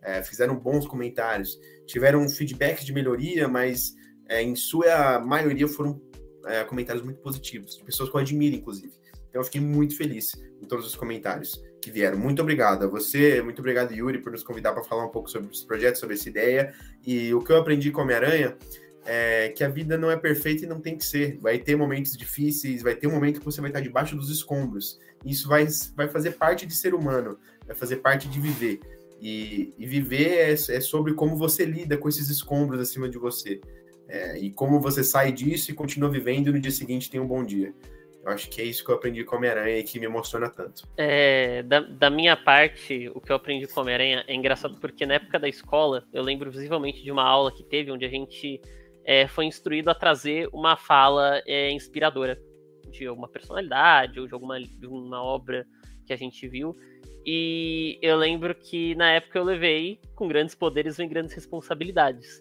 [0.02, 3.94] É, fizeram bons comentários, tiveram feedback de melhoria, mas
[4.28, 6.00] é, em sua maioria foram
[6.46, 8.92] é, comentários muito positivos, de pessoas que eu admiro, inclusive.
[9.28, 11.62] Então eu fiquei muito feliz em todos os comentários.
[11.82, 12.16] que vieram.
[12.16, 15.50] Muito obrigado a você, muito obrigado, Yuri, por nos convidar para falar um pouco sobre
[15.52, 16.72] esse projeto, sobre essa ideia.
[17.06, 18.56] E o que eu aprendi com Homem-Aranha
[19.04, 21.36] é que a vida não é perfeita e não tem que ser.
[21.40, 24.98] Vai ter momentos difíceis, vai ter um momento que você vai estar debaixo dos escombros.
[25.24, 28.80] Isso vai, vai fazer parte de ser humano, vai fazer parte de viver.
[29.20, 33.60] E, e viver é, é, sobre como você lida com esses escombros acima de você.
[34.08, 37.26] É, e como você sai disso e continua vivendo e no dia seguinte tem um
[37.26, 37.74] bom dia.
[38.24, 40.88] Eu acho que é isso que eu aprendi com Homem-Aranha e que me emociona tanto.
[40.96, 45.14] É, da, da, minha parte, o que eu aprendi com Homem-Aranha é engraçado porque na
[45.14, 48.62] época da escola, eu lembro visivelmente de uma aula que teve onde a gente
[49.04, 52.40] é, foi instruído a trazer uma fala é, inspiradora
[52.90, 55.66] de alguma personalidade ou de alguma de uma obra
[56.06, 56.74] que a gente viu.
[57.26, 62.40] E eu lembro que na época eu levei com grandes poderes vem grandes responsabilidades.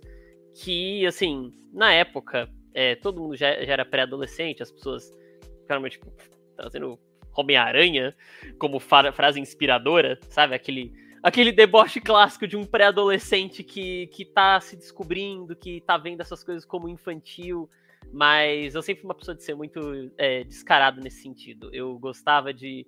[0.53, 5.13] Que, assim, na época, é, todo mundo já, já era pré-adolescente, as pessoas
[5.61, 6.11] ficaram tipo,
[6.55, 6.99] trazendo
[7.35, 8.15] Homem-Aranha
[8.59, 10.53] como frase inspiradora, sabe?
[10.55, 16.21] Aquele, aquele deboche clássico de um pré-adolescente que, que tá se descobrindo, que tá vendo
[16.21, 17.69] essas coisas como infantil.
[18.11, 21.69] Mas eu sempre fui uma pessoa de ser muito é, descarado nesse sentido.
[21.73, 22.85] Eu gostava de,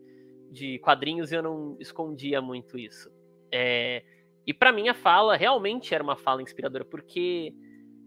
[0.51, 3.09] de quadrinhos e eu não escondia muito isso.
[3.51, 4.03] É,
[4.45, 7.53] e para mim a fala realmente era uma fala inspiradora, porque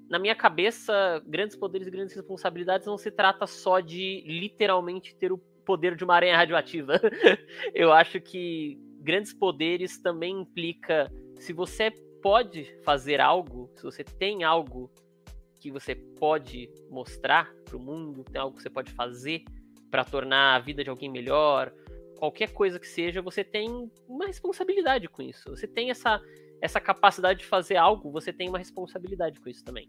[0.08, 5.32] na minha cabeça, grandes poderes e grandes responsabilidades não se trata só de literalmente ter
[5.32, 6.98] o poder de uma aranha radioativa.
[7.74, 11.90] Eu acho que grandes poderes também implica se você
[12.22, 14.90] pode fazer algo, se você tem algo
[15.60, 19.42] que você pode mostrar para o mundo, tem algo que você pode fazer
[19.90, 21.72] para tornar a vida de alguém melhor,
[22.18, 25.50] qualquer coisa que seja, você tem uma responsabilidade com isso.
[25.50, 26.20] Você tem essa
[26.60, 29.88] essa capacidade de fazer algo, você tem uma responsabilidade com isso também.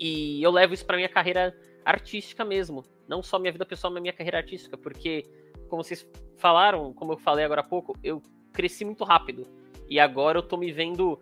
[0.00, 4.02] E eu levo isso para minha carreira artística mesmo, não só minha vida pessoal, mas
[4.02, 5.24] minha carreira artística, porque
[5.68, 6.04] como vocês
[6.36, 8.20] falaram, como eu falei agora há pouco, eu
[8.52, 9.46] cresci muito rápido.
[9.88, 11.20] E agora eu tô me vendo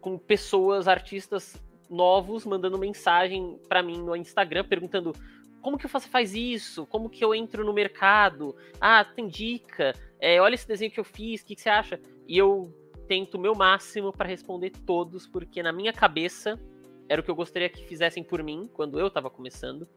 [0.00, 1.60] com pessoas, artistas
[1.90, 5.12] novos mandando mensagem para mim no Instagram perguntando
[5.60, 6.86] como que você faz isso?
[6.86, 8.54] Como que eu entro no mercado?
[8.80, 9.94] Ah, tem dica?
[10.20, 12.00] É, olha esse desenho que eu fiz, o que, que você acha?
[12.26, 12.72] E eu
[13.06, 16.60] tento o meu máximo para responder todos, porque na minha cabeça
[17.08, 19.88] era o que eu gostaria que fizessem por mim quando eu estava começando.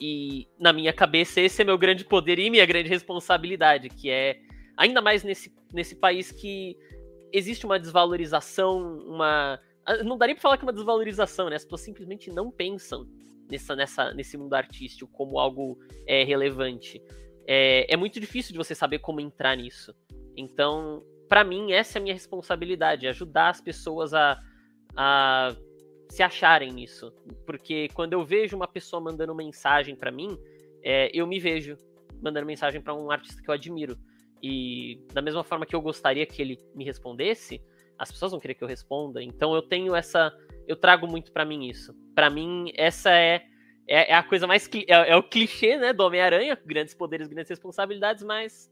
[0.00, 4.40] E na minha cabeça esse é meu grande poder e minha grande responsabilidade, que é
[4.76, 6.76] ainda mais nesse, nesse país que
[7.32, 11.56] existe uma desvalorização, uma ah, não daria para falar que é uma desvalorização, né?
[11.56, 13.06] As pessoas simplesmente não pensam
[13.52, 17.00] nessa, nessa, nesse mundo artístico como algo é, relevante.
[17.46, 19.94] É, é muito difícil de você saber como entrar nisso.
[20.36, 24.40] Então, para mim, essa é a minha responsabilidade, ajudar as pessoas a,
[24.96, 25.54] a
[26.08, 27.12] se acharem nisso.
[27.46, 30.38] Porque quando eu vejo uma pessoa mandando mensagem para mim,
[30.82, 31.76] é, eu me vejo
[32.22, 33.98] mandando mensagem para um artista que eu admiro.
[34.42, 37.62] E da mesma forma que eu gostaria que ele me respondesse,
[37.98, 39.22] as pessoas vão querer que eu responda.
[39.22, 40.32] Então eu tenho essa.
[40.66, 41.94] Eu trago muito para mim isso.
[42.14, 43.42] Para mim, essa é,
[43.86, 44.68] é, é, a coisa mais.
[44.86, 48.70] É, é o clichê né, do Homem-Aranha: grandes poderes, grandes responsabilidades, mas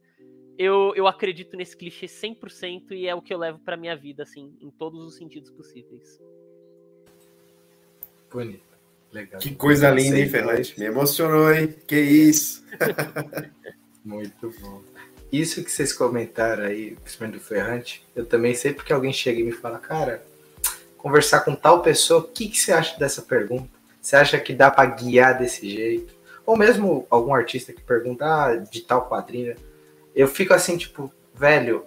[0.59, 4.23] eu, eu acredito nesse clichê 100% e é o que eu levo para minha vida,
[4.23, 6.21] assim, em todos os sentidos possíveis.
[8.31, 8.71] Bonito.
[9.13, 9.41] Legal.
[9.41, 10.77] Que coisa linda, hein, Fernandes?
[10.77, 11.75] Me emocionou, hein?
[11.87, 12.65] Que isso!
[14.05, 14.83] Muito bom.
[15.33, 19.45] Isso que vocês comentaram aí, principalmente do Ferrante, eu também sei porque alguém chega e
[19.45, 20.25] me fala, cara,
[21.03, 23.69] conversar com tal pessoa, o que, que você acha dessa pergunta?
[24.01, 26.15] Você acha que dá para guiar desse jeito?
[26.45, 29.55] Ou mesmo algum artista que pergunta, ah, de tal quadrinho,
[30.15, 31.85] eu fico assim, tipo, velho,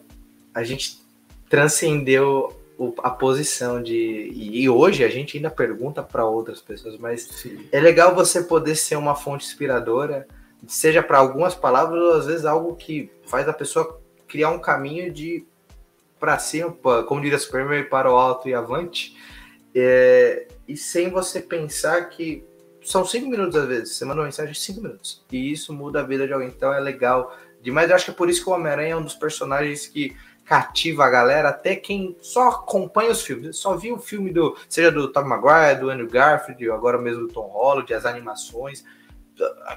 [0.53, 1.01] a gente
[1.49, 2.55] transcendeu
[3.03, 4.32] a posição de.
[4.34, 7.68] E hoje a gente ainda pergunta para outras pessoas, mas Sim.
[7.72, 10.28] é legal você poder ser uma fonte inspiradora,
[10.68, 15.11] seja para algumas palavras ou às vezes algo que faz a pessoa criar um caminho
[15.11, 15.45] de
[16.24, 16.74] para cima,
[17.05, 19.13] como diria Superman, para o alto e avante,
[19.76, 22.45] é, e sem você pensar que
[22.82, 26.03] são cinco minutos às vezes, você manda uma mensagem cinco minutos, e isso muda a
[26.03, 27.89] vida de alguém, então é legal demais.
[27.89, 30.15] Eu acho que é por isso que o Homem-Aranha é um dos personagens que
[30.45, 34.93] cativa a galera, até quem só acompanha os filmes, só viu o filme do, seja
[34.93, 38.86] do Tom Maguire, do Andrew Garfield, agora mesmo do Tom Holland, as animações,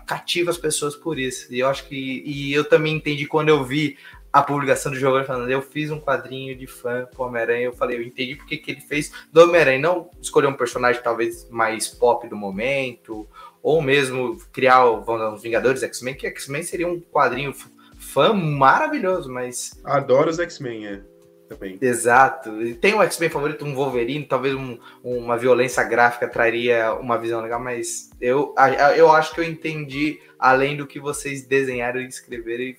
[0.07, 1.53] cativa as pessoas por isso.
[1.53, 3.99] E eu acho que e eu também entendi quando eu vi
[4.37, 7.73] a publicação do jogo falando, eu fiz um quadrinho de fã com o Homem-Aranha, eu
[7.73, 11.89] falei, eu entendi porque que ele fez do Homem-Aranha, não escolher um personagem talvez mais
[11.89, 13.27] pop do momento,
[13.63, 17.55] ou mesmo criar os Vingadores X-Men, que X-Men seria um quadrinho
[17.99, 19.81] fã maravilhoso, mas.
[19.83, 21.01] Adoro os X-Men, é.
[21.49, 21.79] Também.
[21.81, 22.51] Exato.
[22.75, 27.61] Tem um X-Men favorito, um Wolverine, talvez um, uma violência gráfica traria uma visão legal,
[27.61, 28.55] mas eu,
[28.97, 32.77] eu acho que eu entendi além do que vocês desenharam e escreveram e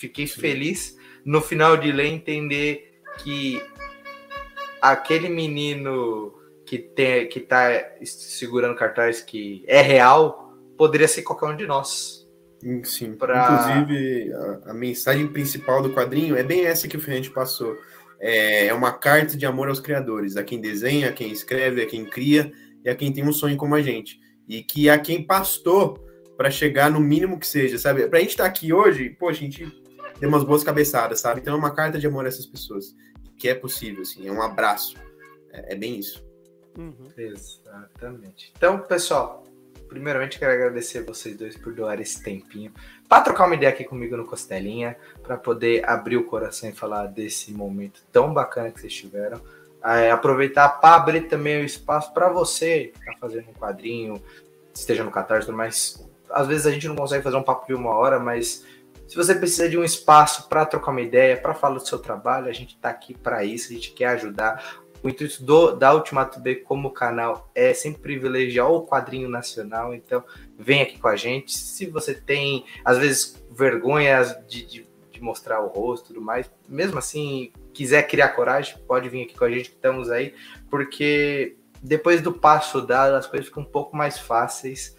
[0.00, 3.62] fiquei feliz no final de ler entender que
[4.80, 6.34] aquele menino
[6.64, 7.68] que tem que tá
[8.02, 12.26] segurando cartaz que é real poderia ser qualquer um de nós.
[12.84, 13.14] Sim.
[13.14, 13.76] Pra...
[13.76, 17.76] Inclusive, a, a, mensagem principal do quadrinho é bem essa que o Ferrante passou.
[18.18, 21.86] É, é uma carta de amor aos criadores, a quem desenha, a quem escreve, a
[21.86, 22.52] quem cria
[22.84, 24.18] e a quem tem um sonho como a gente.
[24.46, 25.98] E que a quem pastou
[26.36, 28.06] para chegar no mínimo que seja, sabe?
[28.08, 29.79] Pra gente estar tá aqui hoje, pô, a gente
[30.20, 31.40] deu umas boas cabeçadas, sabe?
[31.40, 32.94] Então é uma carta de amor a essas pessoas.
[33.36, 34.96] Que é possível, assim, é um abraço.
[35.50, 36.22] É, é bem isso.
[36.78, 37.08] Uhum.
[37.16, 38.52] Exatamente.
[38.56, 39.44] Então, pessoal,
[39.88, 42.72] primeiramente quero agradecer vocês dois por doar esse tempinho
[43.08, 47.06] para trocar uma ideia aqui comigo no Costelinha, para poder abrir o coração e falar
[47.06, 49.40] desse momento tão bacana que vocês tiveram.
[49.82, 54.22] É, aproveitar para abrir também o espaço para você que tá fazendo um quadrinho,
[54.72, 57.90] esteja no Catarse, mas às vezes a gente não consegue fazer um papo de uma
[57.90, 58.64] hora, mas
[59.10, 62.46] se você precisa de um espaço para trocar uma ideia, para falar do seu trabalho,
[62.46, 64.80] a gente está aqui para isso, a gente quer ajudar.
[65.02, 70.22] O intuito do, da Ultimato B como canal é sempre privilegiar o quadrinho nacional, então
[70.56, 71.58] vem aqui com a gente.
[71.58, 76.48] Se você tem, às vezes, vergonha de, de, de mostrar o rosto e tudo mais,
[76.68, 80.36] mesmo assim, quiser criar coragem, pode vir aqui com a gente que estamos aí,
[80.70, 84.96] porque depois do passo dado, as coisas ficam um pouco mais fáceis.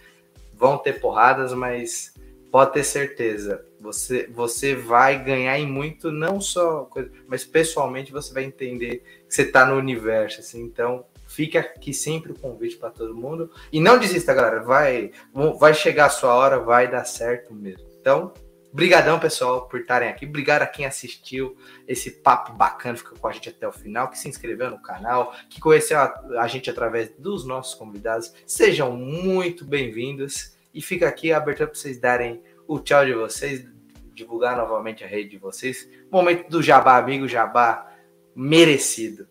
[0.53, 2.13] Vão ter porradas, mas
[2.51, 8.33] pode ter certeza, você, você vai ganhar em muito, não só coisa, mas pessoalmente você
[8.33, 12.91] vai entender que você está no universo, assim, então fica aqui sempre o convite para
[12.91, 13.49] todo mundo.
[13.71, 15.11] E não desista, galera, vai,
[15.59, 17.87] vai chegar a sua hora, vai dar certo mesmo.
[17.99, 18.33] Então,
[18.71, 21.57] brigadão pessoal por estarem aqui, obrigado a quem assistiu
[21.87, 25.33] esse papo bacana, ficou com a gente até o final, que se inscreveu no canal,
[25.49, 31.33] que conheceu a, a gente através dos nossos convidados, sejam muito bem-vindos e fica aqui
[31.33, 32.41] a abertura para vocês darem
[32.73, 33.67] o tchau de vocês,
[34.13, 35.89] divulgar novamente a rede de vocês.
[36.09, 37.93] Momento do jabá, amigo, jabá
[38.33, 39.27] merecido.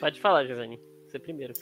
[0.00, 0.80] Pode falar, Giovanni.
[1.06, 1.52] Você primeiro.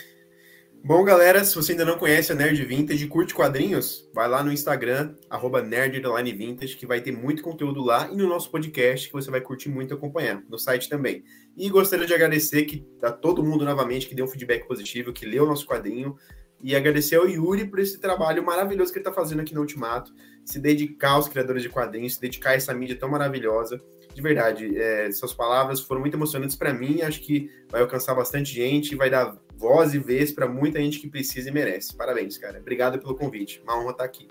[0.85, 4.41] Bom, galera, se você ainda não conhece a Nerd Vintage e curte quadrinhos, vai lá
[4.45, 9.13] no Instagram, arroba Vintage, que vai ter muito conteúdo lá, e no nosso podcast, que
[9.13, 11.25] você vai curtir muito acompanhar, no site também.
[11.57, 15.27] E gostaria de agradecer que a todo mundo novamente que deu um feedback positivo, que
[15.27, 16.17] leu o nosso quadrinho,
[16.63, 20.13] e agradecer ao Yuri por esse trabalho maravilhoso que ele está fazendo aqui no Ultimato,
[20.45, 23.83] se dedicar aos criadores de quadrinhos, se dedicar a essa mídia tão maravilhosa.
[24.15, 28.55] De verdade, é, suas palavras foram muito emocionantes para mim, acho que vai alcançar bastante
[28.55, 31.95] gente, vai dar voz e vez para muita gente que precisa e merece.
[31.97, 32.59] Parabéns, cara.
[32.59, 33.61] Obrigado pelo convite.
[33.63, 34.29] Uma honra estar aqui.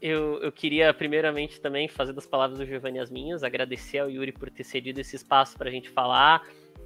[0.00, 4.32] Eu, eu queria, primeiramente, também fazer das palavras do Giovanni as minhas, agradecer ao Yuri
[4.32, 6.44] por ter cedido esse espaço para a gente falar.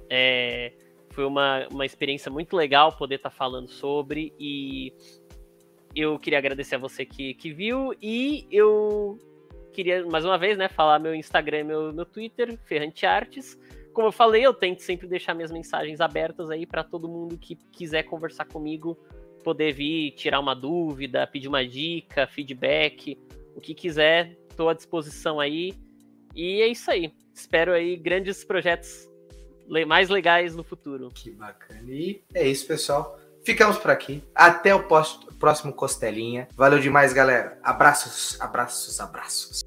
[0.09, 0.71] É,
[1.17, 4.93] foi uma, uma experiência muito legal poder estar tá falando sobre e
[5.95, 9.17] eu queria agradecer a você que, que viu e eu
[9.73, 13.59] queria, mais uma vez, né, falar meu Instagram meu, meu Twitter, Ferrante Artes.
[13.95, 17.55] Como eu falei, eu tento sempre deixar minhas mensagens abertas aí para todo mundo que
[17.71, 18.95] quiser conversar comigo,
[19.43, 23.17] poder vir, tirar uma dúvida, pedir uma dica, feedback,
[23.55, 25.73] o que quiser, estou à disposição aí.
[26.35, 27.11] E é isso aí.
[27.33, 29.09] Espero aí grandes projetos
[29.87, 31.11] mais legais no futuro.
[31.13, 31.81] Que bacana.
[31.89, 33.19] E é isso, pessoal.
[33.43, 34.23] Ficamos por aqui.
[34.35, 34.83] Até o
[35.39, 36.47] próximo Costelinha.
[36.55, 37.57] Valeu demais, galera.
[37.63, 39.66] Abraços, abraços, abraços.